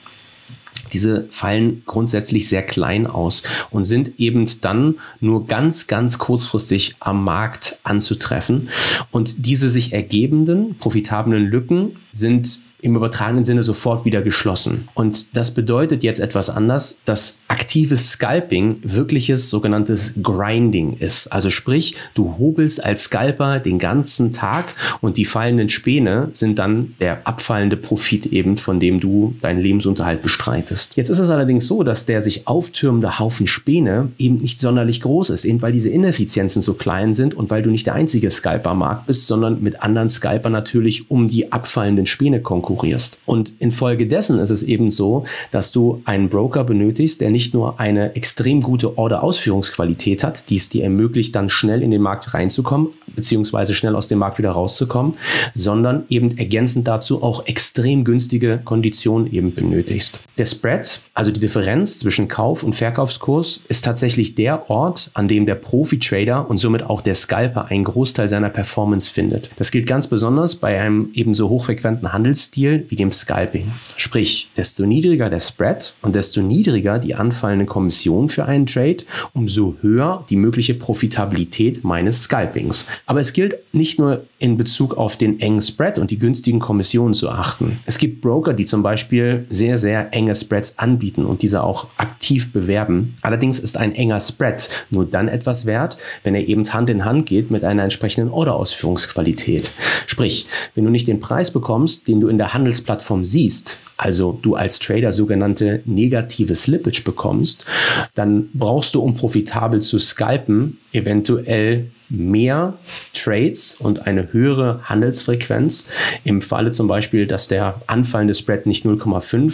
diese 0.93 1.27
fallen 1.29 1.83
grundsätzlich 1.85 2.49
sehr 2.49 2.63
klein 2.63 3.05
aus 3.05 3.43
und 3.69 3.83
sind 3.83 4.19
eben 4.19 4.47
dann 4.61 4.95
nur 5.19 5.45
ganz, 5.45 5.85
ganz 5.85 6.17
kurzfristig 6.17 6.95
am 6.99 7.23
Markt 7.23 7.79
anzutreffen. 7.83 8.69
Und 9.11 9.45
diese 9.45 9.69
sich 9.69 9.93
ergebenden 9.93 10.75
profitablen 10.79 11.45
Lücken 11.45 11.97
sind 12.11 12.68
im 12.81 12.95
übertragenen 12.95 13.43
Sinne 13.43 13.63
sofort 13.63 14.05
wieder 14.05 14.21
geschlossen. 14.21 14.87
Und 14.93 15.35
das 15.35 15.53
bedeutet 15.53 16.03
jetzt 16.03 16.19
etwas 16.19 16.49
anders, 16.49 17.01
dass 17.05 17.43
aktives 17.47 18.11
Scalping 18.11 18.77
wirkliches 18.83 19.49
sogenanntes 19.49 20.15
Grinding 20.23 20.97
ist. 20.97 21.27
Also 21.27 21.49
sprich, 21.49 21.95
du 22.13 22.37
hobelst 22.37 22.83
als 22.83 23.03
Scalper 23.05 23.59
den 23.59 23.79
ganzen 23.79 24.31
Tag 24.31 24.65
und 25.01 25.17
die 25.17 25.25
fallenden 25.25 25.69
Späne 25.69 26.29
sind 26.31 26.57
dann 26.59 26.95
der 26.99 27.27
abfallende 27.27 27.75
Profit 27.75 28.27
eben, 28.27 28.57
von 28.57 28.79
dem 28.79 28.99
du 28.99 29.35
deinen 29.41 29.59
Lebensunterhalt 29.59 30.21
bestreitest. 30.21 30.95
Jetzt 30.95 31.09
ist 31.09 31.19
es 31.19 31.29
allerdings 31.29 31.67
so, 31.67 31.83
dass 31.83 32.05
der 32.05 32.21
sich 32.21 32.47
auftürmende 32.47 33.19
Haufen 33.19 33.47
Späne 33.47 34.09
eben 34.17 34.37
nicht 34.37 34.59
sonderlich 34.59 35.01
groß 35.01 35.31
ist, 35.31 35.43
eben 35.45 35.61
weil 35.61 35.73
diese 35.73 35.89
Ineffizienzen 35.89 36.61
so 36.61 36.75
klein 36.75 37.13
sind 37.13 37.33
und 37.33 37.49
weil 37.49 37.61
du 37.61 37.71
nicht 37.71 37.87
der 37.87 37.95
einzige 37.95 38.31
Scalper 38.31 38.71
am 38.71 38.79
Markt 38.79 39.07
bist, 39.07 39.27
sondern 39.27 39.61
mit 39.61 39.83
anderen 39.83 40.07
Scalper 40.07 40.49
natürlich 40.49 41.11
um 41.11 41.27
die 41.27 41.51
abfallenden 41.51 42.05
Späne 42.05 42.41
konkurrierst 42.41 42.68
konkurrierst. 42.69 43.19
Und 43.25 43.53
infolgedessen 43.59 44.39
ist 44.39 44.51
es 44.51 44.63
eben 44.63 44.91
so, 44.91 45.25
dass 45.51 45.71
du 45.71 46.01
einen 46.05 46.29
Broker 46.29 46.63
benötigst, 46.63 47.19
der 47.19 47.31
nicht 47.31 47.53
nur 47.53 47.79
eine 47.79 48.15
extrem 48.15 48.61
gute 48.61 48.97
Order-Ausführungsqualität 48.97 50.23
hat, 50.23 50.49
die 50.49 50.57
es 50.57 50.69
dir 50.69 50.83
ermöglicht, 50.83 51.35
dann 51.35 51.49
schnell 51.49 51.81
in 51.81 51.89
den 51.89 52.01
Markt 52.01 52.33
reinzukommen, 52.33 52.89
beziehungsweise 53.15 53.73
schnell 53.73 53.95
aus 53.95 54.07
dem 54.07 54.19
Markt 54.19 54.37
wieder 54.37 54.51
rauszukommen, 54.51 55.15
sondern 55.53 56.03
eben 56.09 56.37
ergänzend 56.37 56.87
dazu 56.87 57.23
auch 57.23 57.47
extrem 57.47 58.03
günstige 58.03 58.59
Konditionen 58.63 59.31
eben 59.31 59.53
benötigst. 59.53 60.21
Der 60.37 60.45
Spread, 60.45 60.99
also 61.13 61.31
die 61.31 61.39
Differenz 61.39 61.99
zwischen 61.99 62.27
Kauf- 62.27 62.63
und 62.63 62.73
Verkaufskurs, 62.73 63.61
ist 63.67 63.85
tatsächlich 63.85 64.35
der 64.35 64.69
Ort, 64.69 65.11
an 65.13 65.27
dem 65.27 65.45
der 65.45 65.55
Profi-Trader 65.55 66.49
und 66.49 66.57
somit 66.57 66.83
auch 66.83 67.01
der 67.01 67.15
Scalper 67.15 67.65
einen 67.65 67.83
Großteil 67.83 68.27
seiner 68.27 68.49
Performance 68.49 69.09
findet. 69.09 69.49
Das 69.57 69.71
gilt 69.71 69.87
ganz 69.87 70.07
besonders 70.07 70.55
bei 70.55 70.79
einem 70.79 71.09
ebenso 71.13 71.49
hochfrequenten 71.49 72.11
Handelsstil 72.11 72.49
Stil 72.49 72.85
wie 72.89 72.95
dem 72.95 73.11
Scalping. 73.11 73.71
Sprich, 73.95 74.49
desto 74.57 74.85
niedriger 74.85 75.29
der 75.29 75.39
Spread 75.39 75.93
und 76.01 76.15
desto 76.15 76.41
niedriger 76.41 76.99
die 76.99 77.15
anfallende 77.15 77.65
Kommission 77.65 78.27
für 78.29 78.45
einen 78.45 78.65
Trade, 78.65 78.97
umso 79.33 79.75
höher 79.81 80.25
die 80.29 80.35
mögliche 80.35 80.73
Profitabilität 80.73 81.83
meines 81.83 82.23
Scalpings. 82.23 82.87
Aber 83.09 83.21
es 83.21 83.33
gilt 83.33 83.55
nicht 83.73 83.97
nur 83.97 84.25
in 84.37 84.55
Bezug 84.55 84.95
auf 84.95 85.17
den 85.17 85.39
engen 85.39 85.63
Spread 85.63 85.97
und 85.97 86.11
die 86.11 86.19
günstigen 86.19 86.59
Kommissionen 86.59 87.15
zu 87.15 87.31
achten. 87.31 87.79
Es 87.87 87.97
gibt 87.97 88.21
Broker, 88.21 88.53
die 88.53 88.65
zum 88.65 88.83
Beispiel 88.83 89.47
sehr, 89.49 89.79
sehr 89.79 90.13
enge 90.13 90.35
Spreads 90.35 90.77
anbieten 90.77 91.25
und 91.25 91.41
diese 91.41 91.63
auch 91.63 91.87
aktiv 91.97 92.53
bewerben. 92.53 93.15
Allerdings 93.23 93.57
ist 93.57 93.77
ein 93.77 93.95
enger 93.95 94.19
Spread 94.19 94.69
nur 94.91 95.07
dann 95.07 95.27
etwas 95.27 95.65
wert, 95.65 95.97
wenn 96.23 96.35
er 96.35 96.47
eben 96.47 96.71
Hand 96.71 96.91
in 96.91 97.03
Hand 97.03 97.25
geht 97.25 97.49
mit 97.49 97.63
einer 97.63 97.81
entsprechenden 97.81 98.29
Orderausführungsqualität. 98.29 99.71
Sprich, 100.05 100.45
wenn 100.75 100.83
du 100.83 100.91
nicht 100.91 101.07
den 101.07 101.19
Preis 101.19 101.51
bekommst, 101.51 102.07
den 102.07 102.19
du 102.19 102.27
in 102.27 102.37
der 102.37 102.53
Handelsplattform 102.53 103.25
siehst, 103.25 103.79
also 103.97 104.37
du 104.39 104.53
als 104.53 104.77
Trader 104.77 105.11
sogenannte 105.11 105.81
negative 105.85 106.53
Slippage 106.53 107.01
bekommst, 107.03 107.65
dann 108.13 108.49
brauchst 108.53 108.93
du, 108.93 109.01
um 109.01 109.15
profitabel 109.15 109.81
zu 109.81 109.97
scalpen, 109.97 110.77
eventuell 110.93 111.89
mehr 112.09 112.73
Trades 113.13 113.75
und 113.79 114.07
eine 114.07 114.33
höhere 114.33 114.81
Handelsfrequenz. 114.83 115.91
Im 116.23 116.41
Falle 116.41 116.71
zum 116.71 116.87
Beispiel, 116.87 117.27
dass 117.27 117.47
der 117.47 117.81
anfallende 117.87 118.33
Spread 118.33 118.65
nicht 118.65 118.85
0,5, 118.85 119.53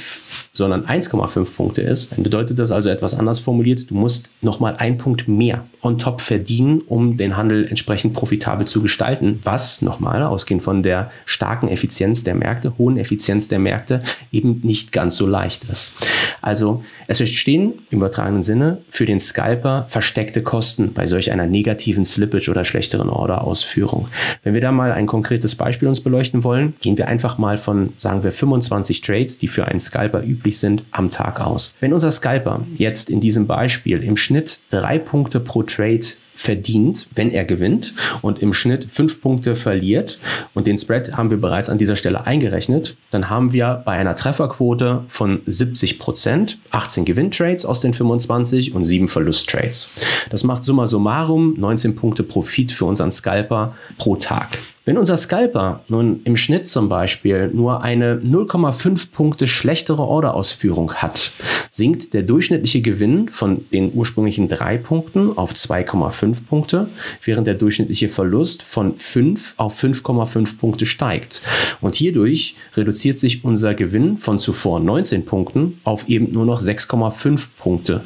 sondern 0.53 0.85
1,5 0.85 1.55
Punkte 1.55 1.81
ist, 1.81 2.13
dann 2.13 2.23
bedeutet 2.23 2.59
das 2.59 2.71
also 2.71 2.89
etwas 2.89 3.17
anders 3.17 3.39
formuliert, 3.39 3.89
du 3.89 3.95
musst 3.95 4.31
nochmal 4.41 4.75
einen 4.77 4.97
Punkt 4.97 5.27
mehr 5.27 5.65
on 5.81 5.99
top 5.99 6.21
verdienen, 6.21 6.81
um 6.87 7.17
den 7.17 7.37
Handel 7.37 7.67
entsprechend 7.67 8.13
profitabel 8.13 8.65
zu 8.65 8.81
gestalten, 8.81 9.39
was 9.43 9.81
nochmal, 9.81 10.23
ausgehend 10.23 10.63
von 10.63 10.81
der 10.81 11.11
starken 11.25 11.67
Effizienz 11.67 12.23
der 12.23 12.35
Märkte, 12.35 12.77
hohen 12.77 12.97
Effizienz 12.97 13.47
der 13.49 13.59
Märkte, 13.59 14.01
eben 14.31 14.61
nicht 14.63 14.91
ganz 14.91 15.15
so 15.15 15.27
leicht 15.27 15.65
ist. 15.65 15.97
Also 16.41 16.83
es 17.07 17.19
entstehen 17.19 17.73
im 17.91 17.99
übertragenen 17.99 18.41
Sinne 18.41 18.79
für 18.89 19.05
den 19.05 19.19
Scalper 19.19 19.85
versteckte 19.89 20.41
Kosten 20.41 20.93
bei 20.93 21.05
solch 21.05 21.31
einer 21.31 21.45
negativen 21.47 22.05
Slippage 22.05 22.44
Storage 22.45 22.51
oder 22.51 22.65
schlechteren 22.65 23.09
Orderausführung. 23.09 24.07
Wenn 24.43 24.53
wir 24.53 24.61
da 24.61 24.71
mal 24.71 24.91
ein 24.91 25.07
konkretes 25.07 25.55
Beispiel 25.55 25.87
uns 25.87 26.01
beleuchten 26.01 26.43
wollen, 26.43 26.73
gehen 26.81 26.97
wir 26.97 27.07
einfach 27.07 27.37
mal 27.37 27.57
von, 27.57 27.93
sagen 27.97 28.23
wir, 28.23 28.31
25 28.31 29.01
Trades, 29.01 29.37
die 29.37 29.47
für 29.47 29.65
einen 29.65 29.79
Scalper 29.79 30.23
üblich 30.23 30.59
sind, 30.59 30.83
am 30.91 31.09
Tag 31.09 31.41
aus. 31.41 31.75
Wenn 31.79 31.93
unser 31.93 32.11
Scalper 32.11 32.65
jetzt 32.75 33.09
in 33.09 33.19
diesem 33.19 33.47
Beispiel 33.47 34.03
im 34.03 34.17
Schnitt 34.17 34.59
drei 34.69 34.99
Punkte 34.99 35.39
pro 35.39 35.63
Trade 35.63 36.05
verdient, 36.35 37.07
wenn 37.15 37.31
er 37.31 37.45
gewinnt 37.45 37.93
und 38.21 38.39
im 38.39 38.53
Schnitt 38.53 38.85
fünf 38.91 39.21
Punkte 39.21 39.55
verliert 39.55 40.19
und 40.53 40.67
den 40.67 40.77
Spread 40.77 41.13
haben 41.13 41.31
wir 41.31 41.37
bereits 41.37 41.69
an 41.69 41.77
dieser 41.77 41.95
Stelle 41.95 42.27
eingerechnet, 42.27 42.97
dann 43.09 43.29
haben 43.29 43.53
wir 43.53 43.81
bei 43.85 43.93
einer 43.93 44.15
Trefferquote 44.15 45.05
von 45.07 45.41
70 45.45 45.97
Prozent 45.97 46.59
18 46.71 47.05
Gewinntrades 47.05 47.65
aus 47.65 47.79
den 47.79 47.93
25 47.93 48.75
und 48.75 48.83
7 48.83 49.07
Verlusttrades. 49.07 49.93
Das 50.29 50.43
macht 50.43 50.63
summa 50.63 50.85
summarum 50.85 51.55
19 51.57 51.95
Punkte 51.95 52.23
Profit 52.23 52.71
für 52.71 52.85
unseren 52.85 53.11
Scalper 53.11 53.75
pro 53.97 54.17
Tag. 54.17 54.57
Wenn 54.87 54.99
unser 54.99 55.17
Scalper 55.17 55.83
nun 55.87 56.21
im 56.25 56.35
Schnitt 56.35 56.67
zum 56.67 56.89
Beispiel 56.89 57.47
nur 57.47 57.81
eine 57.81 58.17
0,5 58.17 59.11
Punkte 59.11 59.47
schlechtere 59.47 60.03
Orderausführung 60.03 60.93
hat, 60.93 61.31
sinkt 61.71 62.13
der 62.13 62.21
durchschnittliche 62.21 62.81
Gewinn 62.81 63.27
von 63.27 63.65
den 63.71 63.91
ursprünglichen 63.95 64.47
3 64.47 64.77
Punkten 64.77 65.35
auf 65.35 65.53
2,5 65.53 66.45
Punkte, 66.45 66.87
während 67.23 67.47
der 67.47 67.55
durchschnittliche 67.55 68.09
Verlust 68.09 68.61
von 68.61 68.95
5 68.95 69.55
auf 69.57 69.83
5,5 69.83 70.59
Punkte 70.59 70.85
steigt. 70.85 71.41
Und 71.81 71.95
hierdurch 71.95 72.55
reduziert 72.75 73.17
sich 73.17 73.43
unser 73.43 73.73
Gewinn 73.73 74.19
von 74.19 74.37
zuvor 74.37 74.79
19 74.79 75.25
Punkten 75.25 75.81
auf 75.83 76.07
eben 76.07 76.31
nur 76.31 76.45
noch 76.45 76.61
6,5 76.61 77.47
Punkte. 77.57 78.01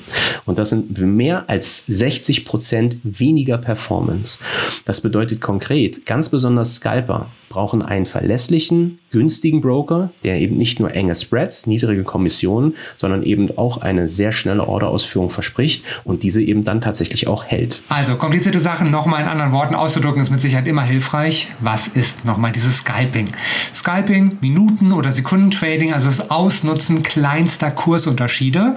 Und 0.46 0.58
das 0.58 0.70
sind 0.70 0.98
mehr 0.98 1.50
als 1.50 1.86
60 1.88 2.46
Prozent 2.46 3.00
weniger 3.04 3.58
Performance. 3.58 4.46
Das 4.86 5.02
bedeutet 5.02 5.42
konkret, 5.42 6.06
ganz 6.06 6.30
besonders 6.30 6.69
Scalper 6.76 7.28
brauchen 7.50 7.82
einen 7.82 8.06
verlässlichen, 8.06 9.00
günstigen 9.12 9.60
Broker, 9.60 10.12
der 10.24 10.40
eben 10.40 10.56
nicht 10.56 10.80
nur 10.80 10.94
enge 10.94 11.16
Spreads, 11.16 11.66
niedrige 11.68 12.04
Kommissionen, 12.04 12.76
sondern 12.96 13.24
eben 13.24 13.58
auch 13.58 13.80
eine 13.80 14.08
sehr 14.08 14.32
schnelle 14.32 14.68
Orderausführung 14.68 15.30
verspricht 15.30 15.84
und 16.04 16.24
diese 16.24 16.42
eben 16.42 16.64
dann 16.64 16.80
tatsächlich 16.80 17.28
auch 17.28 17.44
hält. 17.44 17.82
Also 17.90 18.16
komplizierte 18.16 18.60
Sachen 18.60 18.92
nochmal 18.92 19.24
in 19.24 19.28
anderen 19.28 19.52
Worten 19.52 19.76
auszudrücken, 19.76 20.22
ist 20.22 20.30
mit 20.30 20.42
Sicherheit 20.42 20.68
immer 20.68 20.84
hilfreich. 20.84 21.50
Was 21.60 21.88
ist 21.88 22.24
nochmal 22.24 22.52
dieses 22.52 22.78
Scalping? 22.78 23.30
Scalping, 23.74 24.38
Minuten- 24.42 24.94
oder 24.94 25.12
Sekundentrading, 25.12 25.94
also 25.94 26.08
das 26.08 26.30
Ausnutzen 26.30 27.04
kleinster 27.04 27.72
Kursunterschiede 27.72 28.76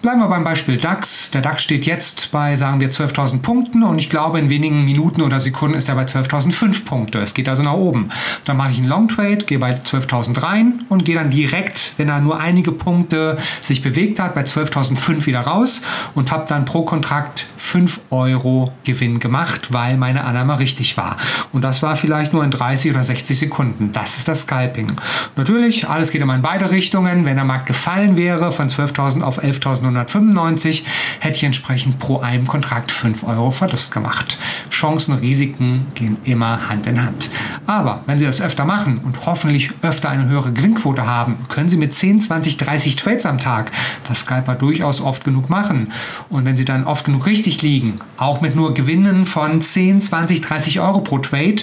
Bleiben 0.00 0.20
wir 0.20 0.28
beim 0.28 0.44
Beispiel 0.44 0.76
DAX. 0.76 1.32
Der 1.32 1.40
DAX 1.40 1.64
steht 1.64 1.84
jetzt 1.84 2.30
bei, 2.30 2.54
sagen 2.54 2.80
wir, 2.80 2.88
12.000 2.88 3.42
Punkten 3.42 3.82
und 3.82 3.98
ich 3.98 4.08
glaube, 4.08 4.38
in 4.38 4.48
wenigen 4.48 4.84
Minuten 4.84 5.22
oder 5.22 5.40
Sekunden 5.40 5.76
ist 5.76 5.88
er 5.88 5.96
bei 5.96 6.04
12.005 6.04 6.84
Punkte. 6.84 7.18
Es 7.18 7.34
geht 7.34 7.48
also 7.48 7.64
nach 7.64 7.72
oben. 7.72 8.10
Dann 8.44 8.56
mache 8.56 8.70
ich 8.70 8.78
einen 8.78 8.86
Long 8.86 9.08
Trade, 9.08 9.38
gehe 9.38 9.58
bei 9.58 9.72
12.000 9.72 10.40
rein 10.40 10.84
und 10.88 11.04
gehe 11.04 11.16
dann 11.16 11.30
direkt, 11.30 11.94
wenn 11.96 12.08
er 12.08 12.20
nur 12.20 12.38
einige 12.38 12.70
Punkte 12.70 13.38
sich 13.60 13.82
bewegt 13.82 14.20
hat, 14.20 14.36
bei 14.36 14.42
12.005 14.42 15.26
wieder 15.26 15.40
raus 15.40 15.82
und 16.14 16.30
habe 16.30 16.46
dann 16.46 16.64
pro 16.64 16.84
Kontrakt 16.84 17.46
5 17.58 18.00
Euro 18.10 18.72
Gewinn 18.84 19.20
gemacht, 19.20 19.72
weil 19.72 19.96
meine 19.96 20.24
Annahme 20.24 20.58
richtig 20.58 20.96
war. 20.96 21.16
Und 21.52 21.62
das 21.62 21.82
war 21.82 21.96
vielleicht 21.96 22.32
nur 22.32 22.44
in 22.44 22.50
30 22.50 22.92
oder 22.92 23.04
60 23.04 23.36
Sekunden. 23.36 23.92
Das 23.92 24.16
ist 24.16 24.28
das 24.28 24.42
Scalping. 24.42 24.92
Natürlich, 25.36 25.88
alles 25.88 26.10
geht 26.10 26.22
immer 26.22 26.34
in 26.34 26.42
beide 26.42 26.70
Richtungen. 26.70 27.24
Wenn 27.24 27.36
der 27.36 27.44
Markt 27.44 27.66
gefallen 27.66 28.16
wäre 28.16 28.52
von 28.52 28.68
12.000 28.68 29.22
auf 29.22 29.42
11.995, 29.42 30.84
hätte 31.20 31.36
ich 31.36 31.44
entsprechend 31.44 31.98
pro 31.98 32.20
einem 32.20 32.46
Kontrakt 32.46 32.90
5 32.90 33.24
Euro 33.24 33.50
Verlust 33.50 33.92
gemacht. 33.92 34.38
Chancen, 34.70 35.14
Risiken 35.14 35.86
gehen 35.94 36.16
immer 36.24 36.68
Hand 36.68 36.86
in 36.86 37.02
Hand. 37.02 37.30
Aber 37.66 38.02
wenn 38.06 38.18
Sie 38.18 38.24
das 38.24 38.40
öfter 38.40 38.64
machen 38.64 38.98
und 38.98 39.26
hoffentlich 39.26 39.70
öfter 39.82 40.10
eine 40.10 40.26
höhere 40.26 40.52
Gewinnquote 40.52 41.06
haben, 41.06 41.36
können 41.48 41.68
Sie 41.68 41.76
mit 41.76 41.92
10, 41.92 42.20
20, 42.20 42.56
30 42.56 42.96
Trades 42.96 43.26
am 43.26 43.38
Tag 43.38 43.72
das 44.08 44.20
Scalper 44.20 44.54
durchaus 44.54 45.00
oft 45.00 45.24
genug 45.24 45.50
machen. 45.50 45.92
Und 46.28 46.44
wenn 46.44 46.56
Sie 46.56 46.64
dann 46.64 46.84
oft 46.84 47.04
genug 47.04 47.26
richtig 47.26 47.47
liegen, 47.62 48.00
auch 48.16 48.40
mit 48.40 48.54
nur 48.54 48.74
Gewinnen 48.74 49.26
von 49.26 49.60
10, 49.60 50.00
20, 50.00 50.40
30 50.42 50.80
Euro 50.80 51.00
pro 51.00 51.18
Trade, 51.18 51.56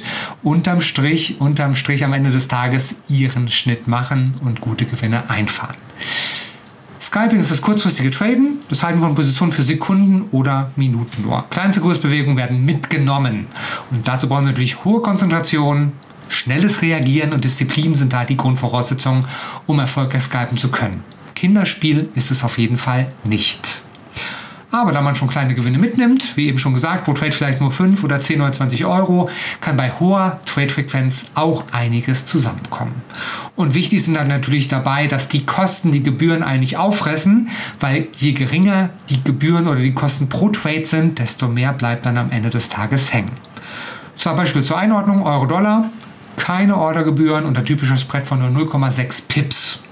unterm 0.43 0.81
Strich, 0.81 1.39
unterm 1.39 1.75
Strich 1.75 2.03
am 2.03 2.13
Ende 2.13 2.31
des 2.31 2.47
Tages 2.47 2.95
Ihren 3.07 3.51
Schnitt 3.51 3.87
machen 3.87 4.33
und 4.43 4.61
gute 4.61 4.85
Gewinne 4.85 5.29
einfahren. 5.29 5.75
Scalping 7.01 7.39
ist 7.39 7.51
das 7.51 7.61
kurzfristige 7.61 8.09
Traden, 8.09 8.61
das 8.67 8.81
Halten 8.81 8.99
von 8.99 9.13
Positionen 9.13 9.51
für 9.51 9.61
Sekunden 9.61 10.23
oder 10.31 10.71
Minuten 10.75 11.21
nur. 11.21 11.45
Kleinste 11.49 11.79
Kursbewegungen 11.79 12.35
werden 12.35 12.65
mitgenommen. 12.65 13.45
Und 13.91 14.07
dazu 14.07 14.27
brauchen 14.27 14.45
Sie 14.45 14.51
natürlich 14.51 14.83
hohe 14.83 15.01
Konzentration, 15.01 15.91
schnelles 16.29 16.81
Reagieren 16.81 17.31
und 17.31 17.43
Disziplin 17.43 17.93
sind 17.93 18.13
halt 18.15 18.29
die 18.29 18.37
Grundvoraussetzungen, 18.37 19.25
um 19.67 19.79
erfolgreich 19.79 20.23
scalpen 20.23 20.57
zu 20.57 20.71
können. 20.71 21.03
Kinderspiel 21.35 22.09
ist 22.15 22.31
es 22.31 22.43
auf 22.43 22.57
jeden 22.57 22.77
Fall 22.77 23.07
nicht. 23.23 23.84
Aber 24.75 24.91
da 24.91 25.01
man 25.01 25.15
schon 25.15 25.29
kleine 25.29 25.53
Gewinne 25.53 25.77
mitnimmt, 25.77 26.35
wie 26.35 26.47
eben 26.47 26.57
schon 26.57 26.73
gesagt, 26.73 27.05
pro 27.05 27.13
Trade 27.13 27.31
vielleicht 27.31 27.61
nur 27.61 27.71
5 27.71 28.03
oder 28.03 28.19
10 28.19 28.41
oder 28.41 28.51
20 28.51 28.83
Euro, 28.83 29.29
kann 29.61 29.77
bei 29.77 29.89
hoher 29.89 30.41
Trade-Frequenz 30.43 31.27
auch 31.33 31.63
einiges 31.71 32.25
zusammenkommen. 32.25 32.91
Und 33.55 33.73
wichtig 33.73 34.03
sind 34.03 34.15
dann 34.15 34.27
natürlich 34.27 34.67
dabei, 34.67 35.07
dass 35.07 35.29
die 35.29 35.45
Kosten 35.45 35.93
die 35.93 36.03
Gebühren 36.03 36.43
eigentlich 36.43 36.75
auffressen, 36.75 37.47
weil 37.79 38.09
je 38.17 38.33
geringer 38.33 38.89
die 39.07 39.23
Gebühren 39.23 39.69
oder 39.69 39.79
die 39.79 39.93
Kosten 39.93 40.27
pro 40.27 40.49
Trade 40.49 40.85
sind, 40.85 41.19
desto 41.19 41.47
mehr 41.47 41.71
bleibt 41.71 42.05
dann 42.05 42.17
am 42.17 42.29
Ende 42.31 42.49
des 42.49 42.67
Tages 42.67 43.13
hängen. 43.13 43.31
Zwar 44.17 44.35
Beispiel 44.35 44.61
zur 44.61 44.77
Einordnung, 44.77 45.23
Euro-Dollar, 45.23 45.89
keine 46.35 46.75
Ordergebühren 46.75 47.45
und 47.45 47.57
ein 47.57 47.63
typisches 47.63 48.01
Spread 48.01 48.27
von 48.27 48.39
nur 48.39 48.49
0,6 48.49 49.29
Pips. 49.29 49.84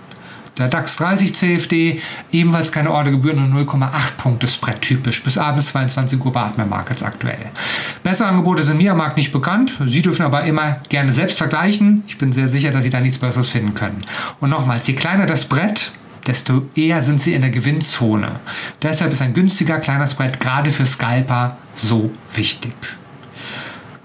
Der 0.58 0.68
DAX 0.68 0.98
30 0.98 1.36
CFD, 1.36 2.00
ebenfalls 2.32 2.72
keine 2.72 2.92
Ordergebühren 2.92 3.44
und 3.44 3.68
0,8 3.68 3.90
Punkte 4.18 4.48
Spread 4.48 4.82
typisch. 4.82 5.24
Bis 5.24 5.38
abends 5.38 5.68
22 5.68 6.24
Uhr 6.24 6.32
bei 6.32 6.42
Atmer 6.42 6.66
Markets 6.66 7.02
aktuell. 7.02 7.50
Bessere 8.04 8.28
Angebote 8.28 8.62
sind 8.62 8.78
mir 8.78 8.92
am 8.92 8.98
Markt 8.98 9.18
nicht 9.18 9.32
bekannt. 9.32 9.80
Sie 9.84 10.04
dürfen 10.04 10.24
aber 10.24 10.44
immer 10.44 10.78
gerne 10.90 11.12
selbst 11.12 11.40
vergleichen. 11.40 12.04
Ich 12.08 12.20
bin 12.20 12.34
sehr 12.34 12.48
sicher, 12.48 12.72
dass 12.72 12.84
Sie 12.84 12.92
da 12.92 13.00
nichts 13.00 13.18
Besseres 13.18 13.50
finden 13.50 13.74
können. 13.74 14.04
Und 14.42 14.52
nochmals, 14.52 14.88
je 14.88 14.94
kleiner 14.94 15.26
das 15.26 15.46
Brett, 15.46 15.92
desto 16.28 16.70
eher 16.76 17.02
sind 17.02 17.20
Sie 17.20 17.34
in 17.34 17.42
der 17.42 17.50
Gewinnzone. 17.50 18.34
Deshalb 18.82 19.12
ist 19.12 19.24
ein 19.24 19.34
günstiger 19.34 19.80
kleiner 19.80 20.06
Spread 20.06 20.40
gerade 20.40 20.70
für 20.70 20.86
Scalper 20.86 21.58
so 21.76 22.12
wichtig. 22.36 22.74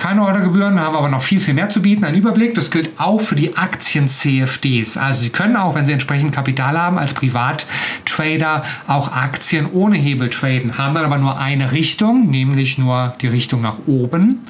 Keine 0.08 0.24
Ordergebühren, 0.24 0.80
haben 0.80 0.96
aber 0.96 1.10
noch 1.10 1.20
viel, 1.20 1.38
viel 1.38 1.52
mehr 1.52 1.68
zu 1.68 1.82
bieten. 1.82 2.02
Ein 2.02 2.14
Überblick, 2.14 2.54
das 2.54 2.70
gilt 2.70 2.98
auch 2.98 3.20
für 3.20 3.34
die 3.36 3.58
Aktien-CFDs. 3.58 4.96
Also 4.96 5.20
Sie 5.20 5.28
können 5.28 5.54
auch, 5.54 5.74
wenn 5.74 5.84
Sie 5.84 5.92
entsprechend 5.92 6.32
Kapital 6.32 6.80
haben, 6.80 6.96
als 6.96 7.12
Privattrader 7.12 8.62
auch 8.86 9.12
Aktien 9.12 9.66
ohne 9.70 9.98
Hebel 9.98 10.30
traden, 10.30 10.78
haben 10.78 10.94
dann 10.94 11.04
aber 11.04 11.18
nur 11.18 11.38
eine 11.38 11.72
Richtung, 11.72 12.30
nämlich 12.30 12.78
nur 12.78 13.12
die 13.20 13.26
Richtung 13.26 13.60
nach 13.60 13.80
oben 13.86 14.46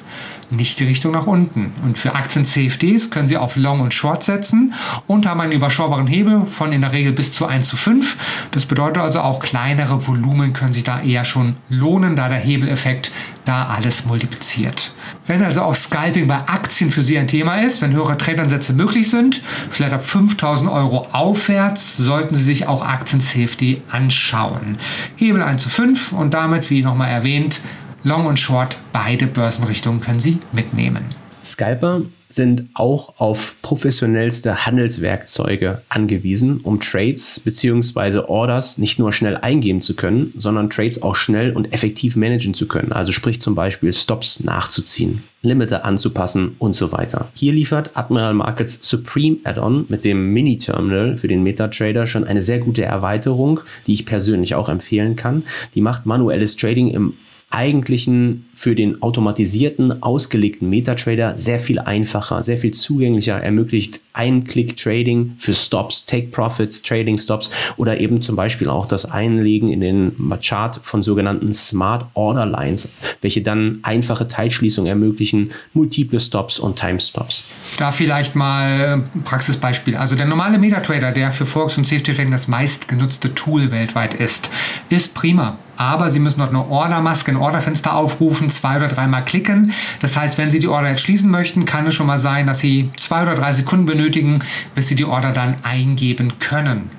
nicht 0.51 0.79
die 0.79 0.85
Richtung 0.85 1.11
nach 1.11 1.27
unten. 1.27 1.73
Und 1.83 1.99
für 1.99 2.15
Aktien-CFDs 2.15 3.11
können 3.11 3.27
Sie 3.27 3.37
auf 3.37 3.55
Long 3.55 3.79
und 3.81 3.93
Short 3.93 4.23
setzen 4.23 4.73
und 5.07 5.25
haben 5.25 5.41
einen 5.41 5.51
überschaubaren 5.51 6.07
Hebel 6.07 6.45
von 6.45 6.71
in 6.71 6.81
der 6.81 6.91
Regel 6.91 7.11
bis 7.11 7.33
zu 7.33 7.45
1 7.45 7.67
zu 7.67 7.77
5. 7.77 8.17
Das 8.51 8.65
bedeutet 8.65 9.03
also 9.03 9.21
auch 9.21 9.39
kleinere 9.39 10.07
Volumen 10.07 10.53
können 10.53 10.73
sich 10.73 10.83
da 10.83 11.01
eher 11.01 11.25
schon 11.25 11.55
lohnen, 11.69 12.15
da 12.15 12.29
der 12.29 12.39
Hebeleffekt 12.39 13.11
da 13.45 13.67
alles 13.67 14.05
multipliziert. 14.05 14.93
Wenn 15.27 15.43
also 15.43 15.61
auch 15.61 15.75
Scalping 15.75 16.27
bei 16.27 16.37
Aktien 16.37 16.91
für 16.91 17.03
Sie 17.03 17.17
ein 17.17 17.27
Thema 17.27 17.61
ist, 17.61 17.81
wenn 17.81 17.93
höhere 17.93 18.17
Tradansätze 18.17 18.73
möglich 18.73 19.09
sind, 19.09 19.41
vielleicht 19.69 19.93
ab 19.93 20.03
5000 20.03 20.69
Euro 20.71 21.07
aufwärts, 21.11 21.97
sollten 21.97 22.35
Sie 22.35 22.43
sich 22.43 22.67
auch 22.67 22.85
Aktien-CFD 22.85 23.81
anschauen. 23.89 24.79
Hebel 25.15 25.43
1 25.43 25.61
zu 25.61 25.69
5 25.69 26.13
und 26.13 26.33
damit, 26.33 26.69
wie 26.69 26.81
nochmal 26.81 27.09
erwähnt, 27.09 27.61
Long 28.03 28.27
und 28.27 28.39
Short, 28.39 28.77
beide 28.93 29.27
Börsenrichtungen 29.27 29.99
können 29.99 30.21
Sie 30.21 30.37
mitnehmen. 30.53 31.03
Scalper 31.43 32.03
sind 32.29 32.65
auch 32.75 33.19
auf 33.19 33.55
professionellste 33.61 34.65
Handelswerkzeuge 34.65 35.81
angewiesen, 35.89 36.61
um 36.61 36.79
Trades 36.79 37.41
bzw. 37.43 38.19
Orders 38.19 38.77
nicht 38.77 38.99
nur 38.99 39.11
schnell 39.11 39.35
eingeben 39.35 39.81
zu 39.81 39.95
können, 39.95 40.29
sondern 40.37 40.69
Trades 40.69 41.01
auch 41.01 41.15
schnell 41.15 41.51
und 41.51 41.73
effektiv 41.73 42.15
managen 42.15 42.53
zu 42.53 42.67
können. 42.67 42.91
Also 42.93 43.11
sprich 43.11 43.41
zum 43.41 43.55
Beispiel 43.55 43.91
Stops 43.91 44.43
nachzuziehen, 44.43 45.23
Limiter 45.41 45.83
anzupassen 45.83 46.55
und 46.59 46.75
so 46.75 46.91
weiter. 46.91 47.29
Hier 47.33 47.51
liefert 47.51 47.91
Admiral 47.95 48.35
Markets 48.35 48.87
Supreme 48.87 49.37
Add-on 49.43 49.85
mit 49.89 50.05
dem 50.05 50.31
Mini-Terminal 50.31 51.17
für 51.17 51.27
den 51.27 51.43
MetaTrader 51.43 52.05
schon 52.05 52.25
eine 52.25 52.41
sehr 52.41 52.59
gute 52.59 52.85
Erweiterung, 52.85 53.59
die 53.87 53.93
ich 53.93 54.05
persönlich 54.05 54.55
auch 54.55 54.69
empfehlen 54.69 55.15
kann. 55.15 55.43
Die 55.73 55.81
macht 55.81 56.05
manuelles 56.05 56.55
Trading 56.55 56.91
im 56.91 57.13
eigentlichen 57.51 58.45
für 58.53 58.75
den 58.75 59.01
automatisierten, 59.01 60.03
ausgelegten 60.03 60.69
MetaTrader 60.69 61.35
sehr 61.35 61.59
viel 61.59 61.79
einfacher, 61.79 62.43
sehr 62.43 62.57
viel 62.57 62.71
zugänglicher, 62.71 63.41
ermöglicht 63.41 64.01
Ein-Click-Trading 64.13 65.35
für 65.39 65.53
Stops, 65.53 66.05
Take-Profits, 66.05 66.83
Trading-Stops 66.83 67.51
oder 67.77 67.99
eben 67.99 68.21
zum 68.21 68.35
Beispiel 68.35 68.69
auch 68.69 68.85
das 68.85 69.09
Einlegen 69.09 69.71
in 69.71 69.81
den 69.81 70.11
Chart 70.41 70.79
von 70.83 71.01
sogenannten 71.01 71.51
Smart 71.53 72.05
Order 72.13 72.45
Lines, 72.45 72.95
welche 73.21 73.41
dann 73.41 73.79
einfache 73.81 74.27
Teilschließungen 74.27 74.89
ermöglichen, 74.89 75.51
multiple 75.73 76.19
Stops 76.19 76.59
und 76.59 76.77
Time-Stops. 76.77 77.47
Da 77.77 77.91
vielleicht 77.91 78.35
mal 78.35 79.03
ein 79.15 79.23
Praxisbeispiel. 79.23 79.95
Also 79.95 80.15
der 80.15 80.27
normale 80.27 80.59
MetaTrader, 80.59 81.11
der 81.11 81.31
für 81.31 81.45
Forex 81.45 81.77
und 81.77 81.87
Safety 81.87 82.13
Trading 82.13 82.31
das 82.31 82.47
meistgenutzte 82.47 83.33
Tool 83.33 83.71
weltweit 83.71 84.13
ist, 84.13 84.51
ist 84.89 85.15
prima 85.15 85.57
aber 85.79 86.09
Sie 86.09 86.19
müssen 86.19 86.39
dort 86.39 86.49
eine 86.49 86.67
Ordermaske, 86.67 87.31
ein 87.31 87.37
Orderfenster 87.37 87.95
aufrufen, 87.95 88.49
zwei 88.49 88.75
oder 88.75 88.89
dreimal 88.89 89.23
klicken. 89.23 89.71
Das 90.01 90.17
heißt, 90.17 90.37
wenn 90.37 90.51
Sie 90.51 90.59
die 90.59 90.67
Order 90.67 90.89
jetzt 90.89 91.01
schließen 91.01 91.31
möchten, 91.31 91.63
kann 91.63 91.87
es 91.87 91.95
schon 91.95 92.05
mal 92.05 92.17
sein, 92.17 92.47
dass 92.47 92.59
Sie 92.59 92.91
zwei 92.97 93.21
oder 93.23 93.35
drei 93.35 93.53
Sekunden 93.53 93.85
benötigen, 93.85 94.43
bis 94.75 94.89
Sie 94.89 94.95
die 94.95 95.05
Order 95.05 95.31
dann 95.31 95.55
eingeben 95.63 96.33
können. 96.39 96.91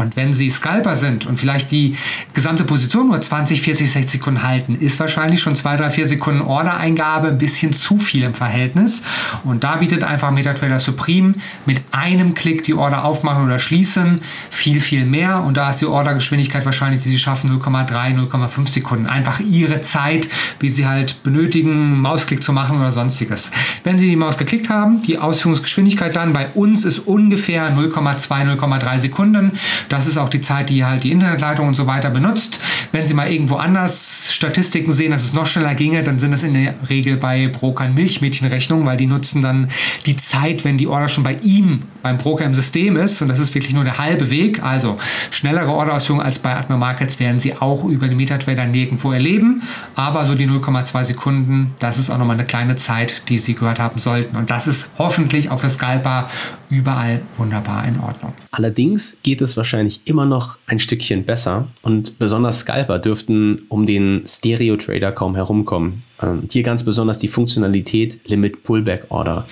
Und 0.00 0.16
wenn 0.16 0.34
Sie 0.34 0.50
Scalper 0.50 0.96
sind 0.96 1.26
und 1.26 1.38
vielleicht 1.38 1.70
die 1.70 1.96
gesamte 2.34 2.64
Position 2.64 3.08
nur 3.08 3.20
20, 3.20 3.60
40, 3.60 3.90
60 3.90 4.20
Sekunden 4.20 4.42
halten, 4.42 4.76
ist 4.80 4.98
wahrscheinlich 4.98 5.40
schon 5.40 5.56
2, 5.56 5.76
3, 5.76 5.90
4 5.90 6.06
Sekunden 6.06 6.40
Ordereingabe 6.40 7.28
ein 7.28 7.38
bisschen 7.38 7.72
zu 7.72 7.98
viel 7.98 8.22
im 8.22 8.34
Verhältnis. 8.34 9.02
Und 9.44 9.64
da 9.64 9.76
bietet 9.76 10.04
einfach 10.04 10.30
MetaTrader 10.30 10.78
Supreme 10.78 11.34
mit 11.66 11.82
einem 11.92 12.34
Klick 12.34 12.62
die 12.64 12.74
Order 12.74 13.04
aufmachen 13.04 13.44
oder 13.44 13.58
schließen 13.58 14.22
viel, 14.50 14.80
viel 14.80 15.04
mehr. 15.04 15.42
Und 15.42 15.56
da 15.56 15.70
ist 15.70 15.80
die 15.80 15.86
Ordergeschwindigkeit 15.86 16.64
wahrscheinlich, 16.64 17.02
die 17.02 17.10
Sie 17.10 17.18
schaffen, 17.18 17.50
0,3, 17.50 18.16
0,5 18.16 18.68
Sekunden. 18.68 19.06
Einfach 19.06 19.40
Ihre 19.40 19.80
Zeit, 19.80 20.28
wie 20.60 20.70
Sie 20.70 20.86
halt 20.86 21.22
benötigen, 21.22 22.00
Mausklick 22.00 22.42
zu 22.42 22.52
machen 22.52 22.78
oder 22.78 22.92
sonstiges. 22.92 23.50
Wenn 23.84 23.98
Sie 23.98 24.08
die 24.08 24.16
Maus 24.16 24.38
geklickt 24.38 24.70
haben, 24.70 25.02
die 25.02 25.18
Ausführungsgeschwindigkeit 25.18 26.16
dann 26.16 26.32
bei 26.32 26.48
uns 26.54 26.84
ist 26.84 27.00
ungefähr 27.00 27.70
0,2, 27.70 28.56
0,3 28.58 28.98
Sekunden. 28.98 29.52
Das 29.90 30.06
ist 30.06 30.18
auch 30.18 30.28
die 30.28 30.40
Zeit, 30.40 30.70
die 30.70 30.84
halt 30.84 31.02
die 31.02 31.10
Internetleitung 31.10 31.66
und 31.66 31.74
so 31.74 31.86
weiter 31.86 32.10
benutzt. 32.10 32.60
Wenn 32.92 33.08
Sie 33.08 33.12
mal 33.12 33.30
irgendwo 33.30 33.56
anders 33.56 34.32
Statistiken 34.32 34.92
sehen, 34.92 35.10
dass 35.10 35.24
es 35.24 35.34
noch 35.34 35.46
schneller 35.46 35.74
ginge, 35.74 36.04
dann 36.04 36.16
sind 36.16 36.30
das 36.30 36.44
in 36.44 36.54
der 36.54 36.74
Regel 36.88 37.16
bei 37.16 37.48
Brokern 37.48 37.92
Milchmädchenrechnungen, 37.94 38.86
weil 38.86 38.96
die 38.96 39.06
nutzen 39.06 39.42
dann 39.42 39.68
die 40.06 40.16
Zeit, 40.16 40.64
wenn 40.64 40.78
die 40.78 40.86
Order 40.86 41.08
schon 41.08 41.24
bei 41.24 41.36
ihm, 41.42 41.82
beim 42.02 42.18
Broker 42.18 42.44
im 42.44 42.54
System 42.54 42.96
ist. 42.96 43.20
Und 43.20 43.28
das 43.28 43.40
ist 43.40 43.52
wirklich 43.52 43.74
nur 43.74 43.82
der 43.82 43.98
halbe 43.98 44.30
Weg. 44.30 44.62
Also 44.62 44.96
schnellere 45.32 45.72
Orderausführung 45.72 46.22
als 46.22 46.38
bei 46.38 46.54
Atmer 46.54 46.76
Markets 46.76 47.18
werden 47.18 47.40
Sie 47.40 47.56
auch 47.56 47.84
über 47.84 48.06
den 48.06 48.16
MetaTrader 48.16 48.66
nirgendwo 48.66 49.10
erleben. 49.10 49.62
Aber 49.96 50.24
so 50.24 50.36
die 50.36 50.46
0,2 50.46 51.02
Sekunden, 51.02 51.74
das 51.80 51.98
ist 51.98 52.10
auch 52.10 52.18
nochmal 52.18 52.36
eine 52.36 52.46
kleine 52.46 52.76
Zeit, 52.76 53.28
die 53.28 53.38
Sie 53.38 53.54
gehört 53.54 53.80
haben 53.80 53.98
sollten. 53.98 54.36
Und 54.36 54.52
das 54.52 54.68
ist 54.68 54.92
hoffentlich 54.98 55.50
auf 55.50 55.62
der 55.62 55.70
Scalper 55.70 56.30
überall 56.70 57.22
wunderbar 57.36 57.86
in 57.86 57.98
Ordnung. 58.00 58.32
Allerdings 58.50 59.20
geht 59.22 59.40
es 59.40 59.56
wahrscheinlich 59.56 60.02
immer 60.04 60.26
noch 60.26 60.58
ein 60.66 60.78
Stückchen 60.78 61.24
besser 61.24 61.68
und 61.82 62.18
besonders 62.18 62.60
Scalper 62.60 62.98
dürften 62.98 63.62
um 63.68 63.86
den 63.86 64.22
Stereo-Trader 64.26 65.12
kaum 65.12 65.34
herumkommen. 65.34 66.02
Ähm, 66.22 66.44
hier 66.50 66.62
ganz 66.62 66.84
besonders 66.84 67.18
die 67.18 67.28
Funktionalität 67.28 68.20
Limit 68.26 68.62
Pullback 68.62 69.06
Order. 69.08 69.46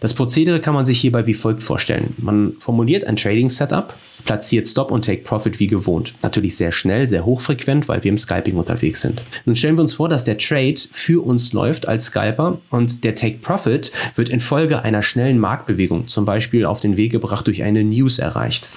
Das 0.00 0.14
Prozedere 0.14 0.60
kann 0.60 0.74
man 0.74 0.84
sich 0.84 1.00
hierbei 1.00 1.26
wie 1.26 1.34
folgt 1.34 1.62
vorstellen. 1.62 2.14
Man 2.18 2.54
formuliert 2.58 3.04
ein 3.04 3.16
Trading 3.16 3.48
Setup, 3.48 3.94
platziert 4.24 4.66
Stop 4.66 4.90
und 4.90 5.04
Take 5.04 5.22
Profit 5.22 5.60
wie 5.60 5.66
gewohnt. 5.66 6.14
Natürlich 6.22 6.56
sehr 6.56 6.72
schnell, 6.72 7.06
sehr 7.06 7.24
hochfrequent, 7.24 7.88
weil 7.88 8.02
wir 8.04 8.10
im 8.10 8.18
Scalping 8.18 8.56
unterwegs 8.56 9.02
sind. 9.02 9.22
Nun 9.44 9.54
stellen 9.54 9.76
wir 9.76 9.82
uns 9.82 9.94
vor, 9.94 10.08
dass 10.08 10.24
der 10.24 10.38
Trade 10.38 10.76
für 10.92 11.24
uns 11.24 11.52
läuft 11.52 11.88
als 11.88 12.06
Scalper 12.06 12.58
und 12.70 13.04
der 13.04 13.14
Take 13.14 13.38
Profit 13.38 13.92
wird 14.14 14.28
infolge 14.28 14.82
einer 14.82 15.02
schnellen 15.02 15.38
Marktbewegung, 15.38 16.08
zum 16.08 16.24
Beispiel 16.24 16.64
auf 16.64 16.80
den 16.80 16.96
Weg 16.96 17.12
gebracht 17.12 17.46
durch 17.46 17.62
eine 17.62 17.84
News 17.84 18.18
erreicht. 18.18 18.68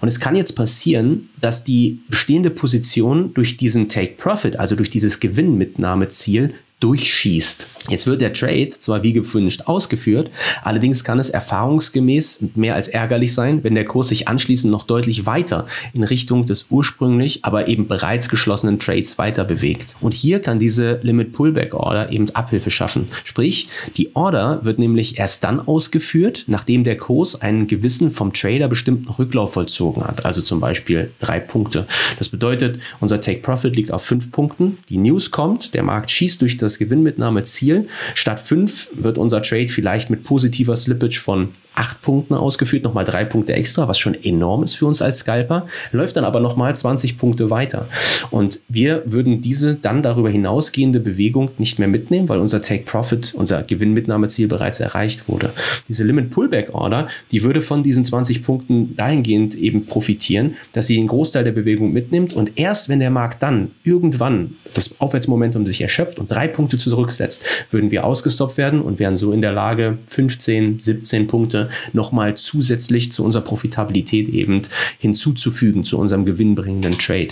Und 0.00 0.08
es 0.08 0.20
kann 0.20 0.36
jetzt 0.36 0.56
passieren, 0.56 1.28
dass 1.40 1.64
die 1.64 2.00
bestehende 2.08 2.50
Position 2.50 3.32
durch 3.34 3.56
diesen 3.56 3.88
Take 3.88 4.14
Profit, 4.18 4.58
also 4.58 4.74
durch 4.74 4.90
dieses 4.90 5.20
Gewinnmitnahmeziel, 5.20 6.54
durchschießt. 6.82 7.66
Jetzt 7.88 8.06
wird 8.06 8.20
der 8.20 8.32
Trade 8.32 8.68
zwar 8.68 9.02
wie 9.02 9.12
gewünscht 9.12 9.62
ausgeführt, 9.66 10.30
allerdings 10.62 11.04
kann 11.04 11.18
es 11.18 11.30
erfahrungsgemäß 11.30 12.50
mehr 12.54 12.74
als 12.74 12.88
ärgerlich 12.88 13.34
sein, 13.34 13.64
wenn 13.64 13.74
der 13.74 13.84
Kurs 13.84 14.08
sich 14.08 14.28
anschließend 14.28 14.70
noch 14.70 14.84
deutlich 14.84 15.26
weiter 15.26 15.66
in 15.92 16.04
Richtung 16.04 16.46
des 16.46 16.66
ursprünglich, 16.70 17.44
aber 17.44 17.68
eben 17.68 17.88
bereits 17.88 18.28
geschlossenen 18.28 18.78
Trades 18.78 19.18
weiter 19.18 19.44
bewegt. 19.44 19.96
Und 20.00 20.14
hier 20.14 20.40
kann 20.40 20.58
diese 20.58 21.00
Limit 21.02 21.32
Pullback 21.32 21.74
Order 21.74 22.12
eben 22.12 22.30
Abhilfe 22.30 22.70
schaffen. 22.70 23.08
Sprich, 23.24 23.68
die 23.96 24.14
Order 24.14 24.64
wird 24.64 24.78
nämlich 24.78 25.18
erst 25.18 25.44
dann 25.44 25.60
ausgeführt, 25.60 26.44
nachdem 26.46 26.84
der 26.84 26.96
Kurs 26.96 27.40
einen 27.40 27.66
gewissen 27.66 28.10
vom 28.10 28.32
Trader 28.32 28.68
bestimmten 28.68 29.08
Rücklauf 29.08 29.54
vollzogen 29.54 30.04
hat, 30.04 30.24
also 30.24 30.40
zum 30.40 30.60
Beispiel 30.60 31.10
drei 31.20 31.40
Punkte. 31.40 31.86
Das 32.18 32.28
bedeutet, 32.28 32.78
unser 33.00 33.20
Take 33.20 33.40
Profit 33.40 33.74
liegt 33.74 33.92
auf 33.92 34.04
fünf 34.04 34.30
Punkten, 34.30 34.78
die 34.88 34.98
News 34.98 35.30
kommt, 35.30 35.74
der 35.74 35.82
Markt 35.82 36.10
schießt 36.10 36.40
durch 36.42 36.56
das 36.56 36.78
Gewinnmitnahmeziel. 36.78 37.71
Statt 38.14 38.40
fünf 38.40 38.88
wird 38.94 39.18
unser 39.18 39.42
Trade 39.42 39.68
vielleicht 39.68 40.10
mit 40.10 40.24
positiver 40.24 40.76
Slippage 40.76 41.18
von 41.18 41.54
acht 41.74 42.02
Punkten 42.02 42.34
ausgeführt, 42.34 42.84
nochmal 42.84 43.04
drei 43.04 43.24
Punkte 43.24 43.54
extra, 43.54 43.88
was 43.88 43.98
schon 43.98 44.14
enorm 44.14 44.62
ist 44.62 44.74
für 44.74 44.86
uns 44.86 45.00
als 45.00 45.18
Scalper, 45.18 45.66
läuft 45.92 46.16
dann 46.16 46.24
aber 46.24 46.40
nochmal 46.40 46.74
20 46.74 47.18
Punkte 47.18 47.50
weiter. 47.50 47.88
Und 48.30 48.60
wir 48.68 49.02
würden 49.06 49.42
diese 49.42 49.74
dann 49.74 50.02
darüber 50.02 50.30
hinausgehende 50.30 51.00
Bewegung 51.00 51.50
nicht 51.58 51.78
mehr 51.78 51.88
mitnehmen, 51.88 52.28
weil 52.28 52.40
unser 52.40 52.62
Take 52.62 52.84
Profit, 52.84 53.34
unser 53.34 53.62
Gewinnmitnahmeziel 53.62 54.48
bereits 54.48 54.80
erreicht 54.80 55.28
wurde. 55.28 55.52
Diese 55.88 56.04
Limit 56.04 56.30
Pullback 56.30 56.74
Order, 56.74 57.08
die 57.30 57.42
würde 57.42 57.60
von 57.60 57.82
diesen 57.82 58.04
20 58.04 58.44
Punkten 58.44 58.96
dahingehend 58.96 59.54
eben 59.54 59.86
profitieren, 59.86 60.56
dass 60.72 60.86
sie 60.86 60.98
einen 60.98 61.08
Großteil 61.08 61.44
der 61.44 61.52
Bewegung 61.52 61.92
mitnimmt 61.92 62.32
und 62.32 62.58
erst 62.58 62.88
wenn 62.88 63.00
der 63.00 63.10
Markt 63.10 63.42
dann 63.42 63.72
irgendwann 63.84 64.56
das 64.74 65.00
Aufwärtsmomentum 65.00 65.66
sich 65.66 65.80
erschöpft 65.80 66.18
und 66.18 66.30
drei 66.30 66.48
Punkte 66.48 66.76
zurücksetzt, 66.76 67.46
würden 67.70 67.90
wir 67.90 68.04
ausgestoppt 68.04 68.56
werden 68.56 68.80
und 68.80 68.98
wären 68.98 69.16
so 69.16 69.32
in 69.32 69.40
der 69.40 69.52
Lage, 69.52 69.98
15, 70.08 70.80
17 70.80 71.26
Punkte 71.26 71.61
nochmal 71.92 72.36
zusätzlich 72.36 73.12
zu 73.12 73.24
unserer 73.24 73.42
Profitabilität 73.42 74.28
eben 74.28 74.62
hinzuzufügen, 74.98 75.84
zu 75.84 75.98
unserem 75.98 76.24
gewinnbringenden 76.24 76.98
Trade. 76.98 77.28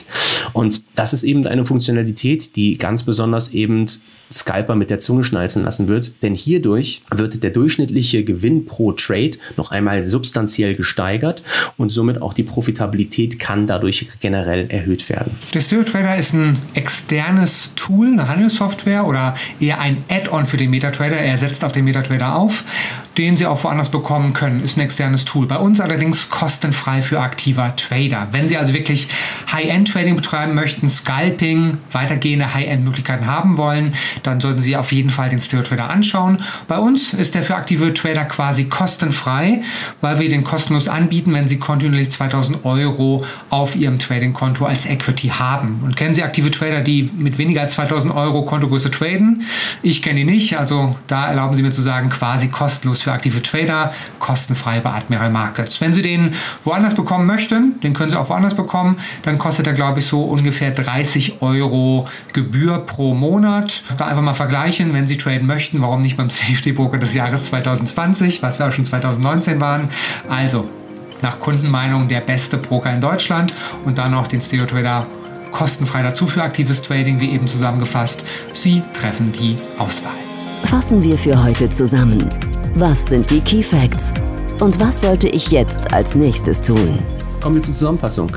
Und 0.52 0.82
das 0.94 1.12
ist 1.12 1.22
eben 1.22 1.46
eine 1.46 1.64
Funktionalität, 1.64 2.56
die 2.56 2.78
ganz 2.78 3.04
besonders 3.04 3.52
eben 3.52 3.86
Scalper 4.32 4.76
mit 4.76 4.90
der 4.90 5.00
Zunge 5.00 5.24
schnalzen 5.24 5.64
lassen 5.64 5.88
wird, 5.88 6.22
denn 6.22 6.34
hierdurch 6.34 7.02
wird 7.12 7.42
der 7.42 7.50
durchschnittliche 7.50 8.24
Gewinn 8.24 8.64
pro 8.64 8.92
Trade 8.92 9.32
noch 9.56 9.72
einmal 9.72 10.02
substanziell 10.04 10.74
gesteigert 10.74 11.42
und 11.76 11.88
somit 11.88 12.22
auch 12.22 12.32
die 12.32 12.44
Profitabilität 12.44 13.38
kann 13.40 13.66
dadurch 13.66 14.08
generell 14.20 14.70
erhöht 14.70 15.08
werden. 15.08 15.32
Der 15.52 15.60
Stereo 15.60 15.84
Trader 15.84 16.16
ist 16.16 16.34
ein 16.34 16.58
externes 16.74 17.74
Tool, 17.74 18.06
eine 18.06 18.28
Handelssoftware 18.28 19.06
oder 19.06 19.34
eher 19.58 19.80
ein 19.80 20.04
Add-on 20.08 20.46
für 20.46 20.56
den 20.56 20.70
MetaTrader. 20.70 21.16
Er 21.16 21.36
setzt 21.36 21.64
auf 21.64 21.72
den 21.72 21.84
MetaTrader 21.84 22.36
auf, 22.36 22.64
den 23.20 23.36
Sie 23.36 23.46
auch 23.46 23.62
woanders 23.64 23.90
bekommen 23.90 24.32
können. 24.32 24.62
Ist 24.62 24.76
ein 24.76 24.80
externes 24.80 25.24
Tool. 25.24 25.46
Bei 25.46 25.56
uns 25.56 25.80
allerdings 25.80 26.30
kostenfrei 26.30 27.02
für 27.02 27.20
aktiver 27.20 27.74
Trader. 27.76 28.28
Wenn 28.32 28.48
Sie 28.48 28.56
also 28.56 28.72
wirklich 28.72 29.08
High-End-Trading 29.52 30.16
betreiben 30.16 30.54
möchten, 30.54 30.88
Scalping, 30.88 31.78
weitergehende 31.92 32.54
High-End-Möglichkeiten 32.54 33.26
haben 33.26 33.56
wollen, 33.56 33.94
dann 34.22 34.40
sollten 34.40 34.60
Sie 34.60 34.76
auf 34.76 34.92
jeden 34.92 35.10
Fall 35.10 35.28
den 35.28 35.40
Stereo 35.40 35.64
Trader 35.64 35.90
anschauen. 35.90 36.38
Bei 36.66 36.78
uns 36.78 37.12
ist 37.12 37.34
der 37.34 37.42
für 37.42 37.56
aktive 37.56 37.92
Trader 37.92 38.24
quasi 38.24 38.64
kostenfrei, 38.64 39.62
weil 40.00 40.18
wir 40.18 40.28
den 40.28 40.44
kostenlos 40.44 40.88
anbieten, 40.88 41.32
wenn 41.34 41.48
Sie 41.48 41.58
kontinuierlich 41.58 42.10
2000 42.10 42.64
Euro 42.64 43.24
auf 43.50 43.76
Ihrem 43.76 43.98
Trading-Konto 43.98 44.64
als 44.64 44.86
Equity 44.86 45.28
haben. 45.28 45.80
Und 45.84 45.96
kennen 45.96 46.14
Sie 46.14 46.22
aktive 46.22 46.50
Trader, 46.50 46.80
die 46.80 47.10
mit 47.16 47.38
weniger 47.38 47.60
als 47.60 47.74
2000 47.74 48.14
Euro 48.14 48.44
Kontogröße 48.44 48.90
traden? 48.90 49.42
Ich 49.82 50.02
kenne 50.02 50.20
die 50.20 50.24
nicht, 50.24 50.58
also 50.58 50.96
da 51.06 51.26
erlauben 51.26 51.54
Sie 51.54 51.62
mir 51.62 51.70
zu 51.70 51.82
sagen, 51.82 52.08
quasi 52.08 52.48
kostenlos 52.48 53.02
für 53.02 53.09
aktive 53.12 53.42
Trader, 53.42 53.92
kostenfrei 54.18 54.80
bei 54.80 54.90
Admiral 54.90 55.30
Markets. 55.30 55.80
Wenn 55.80 55.92
Sie 55.92 56.02
den 56.02 56.34
woanders 56.64 56.94
bekommen 56.94 57.26
möchten, 57.26 57.80
den 57.80 57.92
können 57.92 58.10
Sie 58.10 58.18
auch 58.18 58.28
woanders 58.28 58.54
bekommen, 58.54 58.96
dann 59.22 59.38
kostet 59.38 59.66
er, 59.66 59.72
glaube 59.72 60.00
ich, 60.00 60.06
so 60.06 60.22
ungefähr 60.24 60.70
30 60.70 61.42
Euro 61.42 62.08
Gebühr 62.32 62.78
pro 62.80 63.14
Monat. 63.14 63.82
Da 63.96 64.06
einfach 64.06 64.22
mal 64.22 64.34
vergleichen, 64.34 64.92
wenn 64.92 65.06
Sie 65.06 65.16
traden 65.16 65.46
möchten, 65.46 65.80
warum 65.80 66.02
nicht 66.02 66.16
beim 66.16 66.30
CFD-Broker 66.30 66.98
des 66.98 67.14
Jahres 67.14 67.46
2020, 67.46 68.42
was 68.42 68.58
wir 68.58 68.68
auch 68.68 68.72
schon 68.72 68.84
2019 68.84 69.60
waren. 69.60 69.88
Also, 70.28 70.68
nach 71.22 71.38
Kundenmeinung 71.38 72.08
der 72.08 72.20
beste 72.20 72.56
Broker 72.56 72.92
in 72.92 73.00
Deutschland 73.00 73.54
und 73.84 73.98
dann 73.98 74.12
noch 74.12 74.26
den 74.26 74.40
Stereo 74.40 74.66
Trader 74.66 75.06
kostenfrei 75.52 76.02
dazu 76.02 76.26
für 76.26 76.42
aktives 76.42 76.82
Trading, 76.82 77.20
wie 77.20 77.30
eben 77.30 77.46
zusammengefasst. 77.46 78.24
Sie 78.52 78.82
treffen 78.94 79.32
die 79.32 79.56
Auswahl. 79.78 80.12
Fassen 80.64 81.02
wir 81.02 81.18
für 81.18 81.42
heute 81.42 81.68
zusammen. 81.68 82.28
Was 82.74 83.06
sind 83.06 83.28
die 83.30 83.40
Key 83.40 83.64
Facts? 83.64 84.14
Und 84.60 84.78
was 84.78 85.00
sollte 85.00 85.28
ich 85.28 85.50
jetzt 85.50 85.92
als 85.92 86.14
nächstes 86.14 86.62
tun? 86.62 87.00
Kommen 87.40 87.56
wir 87.56 87.62
zur 87.62 87.74
Zusammenfassung. 87.74 88.36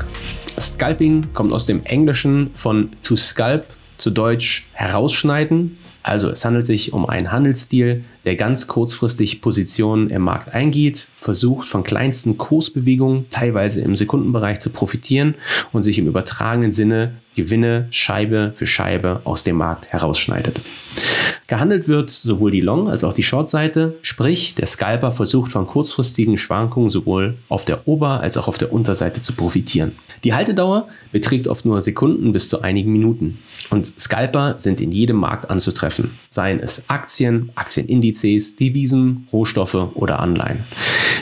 Scalping 0.58 1.32
kommt 1.32 1.52
aus 1.52 1.66
dem 1.66 1.84
Englischen 1.84 2.50
von 2.52 2.90
to 3.04 3.14
scalp, 3.14 3.64
zu 3.96 4.10
Deutsch 4.10 4.66
herausschneiden. 4.72 5.78
Also 6.02 6.30
es 6.30 6.44
handelt 6.44 6.66
sich 6.66 6.92
um 6.92 7.06
einen 7.06 7.30
Handelsstil, 7.30 8.02
der 8.24 8.34
ganz 8.34 8.66
kurzfristig 8.66 9.40
Positionen 9.40 10.10
im 10.10 10.22
Markt 10.22 10.52
eingeht, 10.52 11.06
versucht 11.16 11.68
von 11.68 11.84
kleinsten 11.84 12.36
Kursbewegungen, 12.36 13.30
teilweise 13.30 13.82
im 13.82 13.94
Sekundenbereich 13.94 14.58
zu 14.58 14.70
profitieren 14.70 15.36
und 15.72 15.84
sich 15.84 15.98
im 15.98 16.08
übertragenen 16.08 16.72
Sinne 16.72 17.14
Gewinne 17.36 17.86
Scheibe 17.90 18.52
für 18.56 18.66
Scheibe 18.66 19.20
aus 19.24 19.44
dem 19.44 19.56
Markt 19.56 19.92
herausschneidet. 19.92 20.60
Gehandelt 21.54 21.86
wird 21.86 22.10
sowohl 22.10 22.50
die 22.50 22.60
Long- 22.60 22.88
als 22.88 23.04
auch 23.04 23.12
die 23.12 23.22
Short-Seite, 23.22 23.94
sprich 24.02 24.56
der 24.56 24.66
Scalper 24.66 25.12
versucht 25.12 25.52
von 25.52 25.68
kurzfristigen 25.68 26.36
Schwankungen 26.36 26.90
sowohl 26.90 27.36
auf 27.48 27.64
der 27.64 27.86
Ober- 27.86 28.18
als 28.18 28.36
auch 28.36 28.48
auf 28.48 28.58
der 28.58 28.72
Unterseite 28.72 29.20
zu 29.20 29.34
profitieren. 29.34 29.92
Die 30.24 30.34
Haltedauer 30.34 30.88
beträgt 31.12 31.46
oft 31.46 31.64
nur 31.64 31.80
Sekunden 31.80 32.32
bis 32.32 32.48
zu 32.48 32.62
einigen 32.62 32.90
Minuten. 32.90 33.38
Und 33.70 33.86
Scalper 34.00 34.58
sind 34.58 34.80
in 34.80 34.90
jedem 34.90 35.18
Markt 35.18 35.48
anzutreffen, 35.48 36.10
seien 36.28 36.58
es 36.58 36.90
Aktien, 36.90 37.50
Aktienindizes, 37.54 38.56
Devisen, 38.56 39.28
Rohstoffe 39.32 39.94
oder 39.94 40.18
Anleihen. 40.18 40.64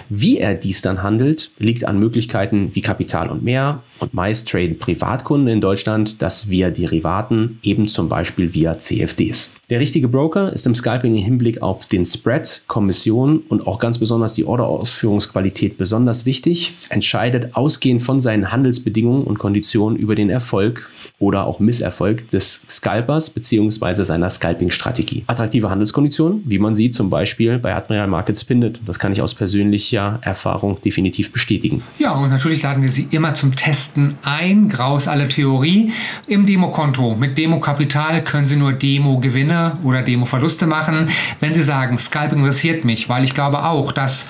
Wie 0.09 0.39
er 0.39 0.55
dies 0.55 0.81
dann 0.81 1.03
handelt, 1.03 1.51
liegt 1.59 1.85
an 1.85 1.99
Möglichkeiten 1.99 2.71
wie 2.73 2.81
Kapital 2.81 3.29
und 3.29 3.43
mehr 3.43 3.83
und 3.99 4.15
meist 4.15 4.49
traden 4.49 4.79
Privatkunden 4.79 5.49
in 5.49 5.61
Deutschland 5.61 6.23
das 6.23 6.49
via 6.49 6.71
Derivaten, 6.71 7.59
eben 7.63 7.89
zum 7.89 8.09
Beispiel 8.09 8.55
via 8.55 8.79
CFDs. 8.79 9.57
Der 9.71 9.81
richtige 9.81 10.09
Broker 10.09 10.22
ist 10.53 10.67
im 10.67 10.75
Scalping 10.75 11.17
im 11.17 11.23
Hinblick 11.23 11.63
auf 11.63 11.87
den 11.87 12.07
Spread, 12.07 12.63
Kommission 12.69 13.43
und 13.49 13.67
auch 13.67 13.79
ganz 13.79 13.99
besonders 13.99 14.35
die 14.35 14.45
Orderausführungsqualität 14.45 15.77
besonders 15.79 16.27
wichtig, 16.27 16.75
entscheidet 16.91 17.57
ausgehend 17.57 18.03
von 18.03 18.21
seinen 18.21 18.53
Handelsbedingungen 18.53 19.25
und 19.25 19.39
Konditionen 19.39 19.99
über 19.99 20.15
den 20.15 20.31
Erfolg 20.31 20.91
oder 21.19 21.47
auch 21.47 21.61
Misserfolg 21.61 22.29
des 22.31 22.63
Scalpers 22.69 23.31
bzw. 23.31 24.05
seiner 24.05 24.29
Scalping-Strategie. 24.29 25.25
Attraktive 25.27 25.71
Handelskonditionen, 25.71 26.43
wie 26.47 26.59
man 26.59 26.75
sie 26.75 26.91
zum 26.91 27.11
Beispiel 27.11 27.59
bei 27.59 27.75
Admiral 27.75 28.09
Markets 28.09 28.43
findet. 28.43 28.81
Das 28.87 28.99
kann 28.99 29.13
ich 29.13 29.23
aus 29.23 29.35
persönlicher 29.35 30.19
Erfahrung 30.23 30.81
definitiv 30.83 31.33
bestätigen. 31.33 31.83
Ja, 31.99 32.13
und 32.13 32.31
natürlich 32.31 32.63
laden 32.63 32.83
wir 32.83 32.91
Sie 32.91 33.09
immer 33.11 33.35
zum 33.35 33.55
Testen 33.55 34.19
ein. 34.23 34.69
Graus 34.69 35.09
alle 35.09 35.29
Theorie. 35.29 35.93
Im 36.27 36.47
Demokonto 36.47 37.15
mit 37.15 37.39
Demokapital 37.39 38.23
können 38.23 38.47
Sie 38.47 38.57
nur 38.57 38.73
Demo-Gewinne 38.73 39.79
oder 39.83 40.02
Demo-Verluste 40.03 40.67
machen. 40.67 41.09
Wenn 41.41 41.55
Sie 41.55 41.63
sagen, 41.63 41.99
Scalping 41.99 42.41
interessiert 42.41 42.85
mich, 42.85 43.09
weil 43.09 43.25
ich 43.25 43.35
glaube 43.35 43.65
auch, 43.65 43.93
dass 43.93 44.29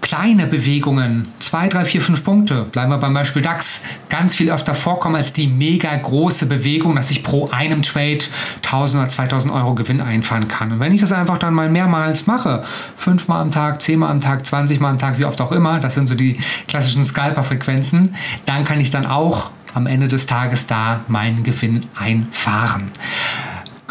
kleine 0.00 0.46
Bewegungen, 0.46 1.28
2, 1.40 1.68
3, 1.68 1.84
4, 1.84 2.00
5 2.00 2.24
Punkte, 2.24 2.62
bleiben 2.64 2.90
wir 2.90 2.98
beim 2.98 3.14
Beispiel 3.14 3.42
DAX, 3.42 3.82
ganz 4.08 4.34
viel 4.36 4.50
öfter 4.50 4.74
vorkommen 4.74 5.16
als 5.16 5.32
die 5.32 5.46
mega 5.46 5.94
große 5.94 6.46
Bewegung, 6.46 6.96
dass 6.96 7.10
ich 7.10 7.22
pro 7.22 7.48
einem 7.50 7.82
Trade 7.82 8.18
1000 8.64 9.02
oder 9.02 9.08
2000 9.08 9.52
Euro 9.54 9.74
Gewinn 9.74 10.00
einfahren 10.00 10.46
kann. 10.48 10.72
Und 10.72 10.80
wenn 10.80 10.92
ich 10.92 11.00
das 11.00 11.12
einfach 11.12 11.38
dann 11.38 11.54
mal 11.54 11.70
mehrmals 11.70 12.26
mache, 12.26 12.64
fünfmal 12.96 13.40
am 13.40 13.50
Tag, 13.50 13.80
zehnmal 13.82 14.10
am 14.10 14.20
Tag, 14.20 14.44
20 14.44 14.80
Mal 14.80 14.90
am 14.90 14.98
Tag, 14.98 15.18
wie 15.18 15.24
oft 15.24 15.40
auch 15.40 15.52
immer, 15.52 15.80
das 15.80 15.94
sind 15.94 16.08
so 16.08 16.14
die 16.14 16.38
klassischen 16.68 17.04
Scalper-Frequenzen, 17.04 18.14
dann 18.46 18.64
kann 18.64 18.80
ich 18.80 18.90
dann 18.90 19.06
auch 19.06 19.50
am 19.74 19.86
Ende 19.86 20.08
des 20.08 20.26
Tages 20.26 20.66
da 20.66 21.00
meinen 21.08 21.42
Gewinn 21.42 21.86
einfahren. 21.96 22.90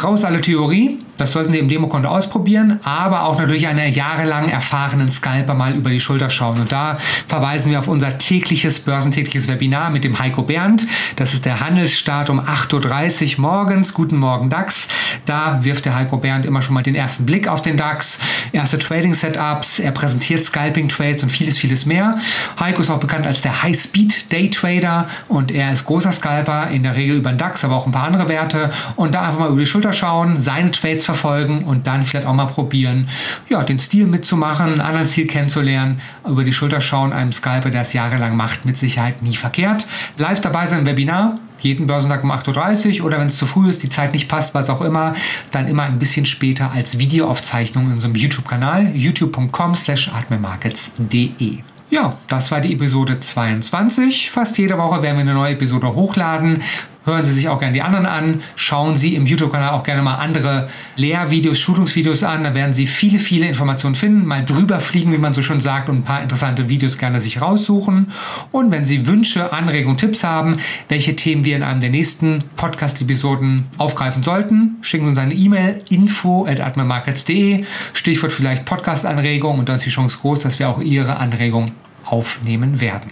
Raus 0.01 0.23
alle 0.23 0.41
Theorie, 0.41 0.99
das 1.17 1.31
sollten 1.31 1.51
Sie 1.51 1.59
im 1.59 1.67
Demokonto 1.67 2.09
ausprobieren, 2.09 2.79
aber 2.83 3.23
auch 3.23 3.37
natürlich 3.37 3.67
einen 3.67 3.91
jahrelang 3.91 4.49
erfahrenen 4.49 5.09
Scalper 5.09 5.53
mal 5.53 5.75
über 5.75 5.89
die 5.89 5.99
Schulter 5.99 6.29
schauen. 6.29 6.59
Und 6.59 6.71
da 6.71 6.97
verweisen 7.27 7.71
wir 7.71 7.79
auf 7.79 7.87
unser 7.87 8.17
tägliches 8.17 8.79
börsentägliches 8.79 9.47
Webinar 9.47 9.89
mit 9.89 10.03
dem 10.03 10.17
Heiko 10.19 10.43
Bernd. 10.43 10.87
Das 11.15 11.33
ist 11.33 11.45
der 11.45 11.59
Handelsstart 11.59 12.29
um 12.29 12.39
8.30 12.39 13.35
Uhr 13.35 13.41
morgens. 13.41 13.93
Guten 13.93 14.17
Morgen 14.17 14.49
DAX. 14.49 14.87
Da 15.25 15.59
wirft 15.63 15.85
der 15.85 15.95
Heiko 15.95 16.17
Bernd 16.17 16.45
immer 16.45 16.61
schon 16.61 16.73
mal 16.73 16.83
den 16.83 16.95
ersten 16.95 17.25
Blick 17.25 17.47
auf 17.47 17.61
den 17.61 17.77
DAX, 17.77 18.19
erste 18.51 18.79
Trading-Setups, 18.79 19.79
er 19.79 19.91
präsentiert 19.91 20.43
Scalping-Trades 20.43 21.23
und 21.23 21.29
vieles, 21.29 21.57
vieles 21.57 21.85
mehr. 21.85 22.17
Heiko 22.59 22.81
ist 22.81 22.89
auch 22.89 22.99
bekannt 22.99 23.25
als 23.25 23.41
der 23.41 23.63
High-Speed-Day-Trader 23.63 25.07
und 25.27 25.51
er 25.51 25.71
ist 25.71 25.85
großer 25.85 26.11
Scalper, 26.11 26.69
in 26.69 26.83
der 26.83 26.95
Regel 26.95 27.17
über 27.17 27.31
den 27.31 27.37
DAX, 27.37 27.63
aber 27.63 27.75
auch 27.75 27.85
ein 27.85 27.91
paar 27.91 28.03
andere 28.03 28.27
Werte. 28.29 28.71
Und 28.95 29.15
da 29.15 29.21
einfach 29.21 29.39
mal 29.39 29.49
über 29.49 29.59
die 29.59 29.65
Schulter 29.65 29.93
schauen, 29.93 30.39
seine 30.39 30.71
Trades 30.71 31.05
verfolgen 31.13 31.63
und 31.63 31.87
dann 31.87 32.03
vielleicht 32.03 32.27
auch 32.27 32.33
mal 32.33 32.47
probieren, 32.47 33.07
ja, 33.49 33.63
den 33.63 33.79
Stil 33.79 34.07
mitzumachen, 34.07 34.65
einen 34.65 34.81
anderen 34.81 35.05
Stil 35.05 35.27
kennenzulernen, 35.27 36.01
über 36.27 36.43
die 36.43 36.51
Schulter 36.51 36.81
schauen, 36.81 37.13
einem 37.13 37.31
Scalper, 37.31 37.69
der 37.69 37.81
es 37.81 37.93
jahrelang 37.93 38.35
macht, 38.35 38.65
mit 38.65 38.75
Sicherheit 38.75 39.21
nie 39.21 39.35
verkehrt. 39.35 39.85
Live 40.17 40.41
dabei 40.41 40.65
sein 40.65 40.79
im 40.79 40.85
Webinar, 40.85 41.37
jeden 41.59 41.87
Börsentag 41.87 42.23
um 42.23 42.31
8.30 42.31 42.99
Uhr 42.99 43.05
oder 43.05 43.19
wenn 43.19 43.27
es 43.27 43.37
zu 43.37 43.45
früh 43.45 43.69
ist, 43.69 43.83
die 43.83 43.89
Zeit 43.89 44.13
nicht 44.13 44.27
passt, 44.27 44.55
was 44.55 44.69
auch 44.69 44.81
immer, 44.81 45.13
dann 45.51 45.67
immer 45.67 45.83
ein 45.83 45.99
bisschen 45.99 46.25
später 46.25 46.71
als 46.71 46.97
Videoaufzeichnung 46.97 47.85
in 47.85 47.93
unserem 47.93 48.15
YouTube-Kanal, 48.15 48.95
youtube.com 48.95 49.75
slash 49.75 50.09
atmemarkets.de. 50.09 51.59
Ja, 51.89 52.17
das 52.27 52.51
war 52.51 52.59
die 52.59 52.73
Episode 52.73 53.19
22. 53.19 54.31
Fast 54.31 54.57
jede 54.57 54.77
Woche 54.79 55.03
werden 55.03 55.15
wir 55.17 55.21
eine 55.21 55.35
neue 55.35 55.53
Episode 55.53 55.93
hochladen. 55.93 56.63
Hören 57.05 57.25
Sie 57.25 57.33
sich 57.33 57.49
auch 57.49 57.59
gerne 57.59 57.73
die 57.73 57.81
anderen 57.81 58.05
an. 58.05 58.41
Schauen 58.55 58.95
Sie 58.95 59.15
im 59.15 59.25
YouTube-Kanal 59.25 59.71
auch 59.71 59.83
gerne 59.83 60.01
mal 60.01 60.15
andere 60.15 60.69
Lehrvideos, 60.95 61.59
Schulungsvideos 61.59 62.23
an. 62.23 62.45
Da 62.45 62.55
werden 62.55 62.73
Sie 62.73 62.87
viele, 62.87 63.19
viele 63.19 63.47
Informationen 63.47 63.95
finden. 63.95 64.25
Mal 64.25 64.45
drüber 64.45 64.79
fliegen, 64.79 65.11
wie 65.11 65.17
man 65.17 65.33
so 65.33 65.41
schon 65.41 65.59
sagt, 65.59 65.89
und 65.89 65.97
ein 65.97 66.03
paar 66.03 66.21
interessante 66.21 66.69
Videos 66.69 66.97
gerne 66.97 67.19
sich 67.19 67.41
raussuchen. 67.41 68.11
Und 68.51 68.71
wenn 68.71 68.85
Sie 68.85 69.05
Wünsche, 69.05 69.51
Anregungen, 69.51 69.97
Tipps 69.97 70.23
haben, 70.23 70.57
welche 70.87 71.15
Themen 71.15 71.43
wir 71.43 71.57
in 71.57 71.63
einem 71.63 71.81
der 71.81 71.89
nächsten 71.89 72.39
Podcast-Episoden 72.55 73.67
aufgreifen 73.77 74.23
sollten, 74.23 74.77
schicken 74.81 75.05
Sie 75.05 75.09
uns 75.09 75.19
eine 75.19 75.33
E-Mail 75.33 75.81
info 75.89 76.45
at 76.45 76.61
atmemarkets.de. 76.61 77.65
Stichwort 77.91 78.31
vielleicht 78.31 78.63
Podcast-Anregung 78.63 79.59
und 79.59 79.67
dann 79.67 79.75
ist 79.75 79.85
die 79.85 79.89
Chance 79.89 80.19
groß, 80.21 80.41
dass 80.41 80.59
wir 80.59 80.69
auch 80.69 80.79
Ihre 80.79 81.17
Anregung 81.17 81.71
aufnehmen 82.05 82.79
werden. 82.79 83.11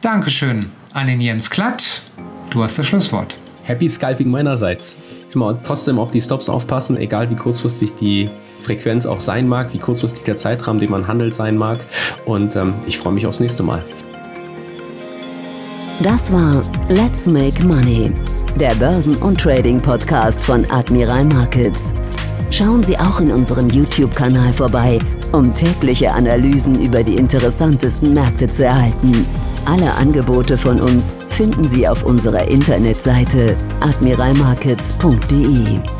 Dankeschön 0.00 0.70
an 0.92 1.08
den 1.08 1.20
Jens 1.20 1.50
Klatt. 1.50 2.02
Du 2.50 2.64
hast 2.64 2.78
das 2.78 2.86
Schlusswort. 2.86 3.36
Happy 3.64 3.88
Scalping 3.88 4.30
meinerseits. 4.30 5.02
Immer 5.34 5.62
trotzdem 5.62 5.98
auf 5.98 6.10
die 6.10 6.20
Stops 6.20 6.48
aufpassen, 6.48 6.96
egal 6.96 7.28
wie 7.28 7.36
kurzfristig 7.36 7.94
die 7.96 8.30
Frequenz 8.60 9.04
auch 9.04 9.20
sein 9.20 9.46
mag, 9.46 9.74
wie 9.74 9.78
kurzfristig 9.78 10.24
der 10.24 10.36
Zeitrahmen, 10.36 10.80
den 10.80 10.90
man 10.90 11.06
handelt, 11.06 11.34
sein 11.34 11.58
mag. 11.58 11.80
Und 12.24 12.56
ähm, 12.56 12.74
ich 12.86 12.96
freue 12.96 13.12
mich 13.12 13.26
aufs 13.26 13.40
nächste 13.40 13.62
Mal. 13.62 13.84
Das 16.00 16.32
war 16.32 16.62
Let's 16.88 17.28
Make 17.28 17.62
Money, 17.64 18.12
der 18.58 18.74
Börsen- 18.76 19.16
und 19.16 19.38
Trading-Podcast 19.38 20.42
von 20.42 20.64
Admiral 20.70 21.26
Markets. 21.26 21.92
Schauen 22.50 22.82
Sie 22.82 22.96
auch 22.96 23.20
in 23.20 23.30
unserem 23.30 23.68
YouTube-Kanal 23.68 24.54
vorbei, 24.54 24.98
um 25.32 25.54
tägliche 25.54 26.10
Analysen 26.12 26.80
über 26.80 27.02
die 27.02 27.16
interessantesten 27.16 28.14
Märkte 28.14 28.46
zu 28.46 28.64
erhalten. 28.64 29.26
Alle 29.66 29.92
Angebote 29.96 30.56
von 30.56 30.80
uns 30.80 31.14
finden 31.38 31.68
Sie 31.68 31.86
auf 31.86 32.02
unserer 32.02 32.48
Internetseite 32.48 33.56
admiralmarkets.de. 33.78 35.97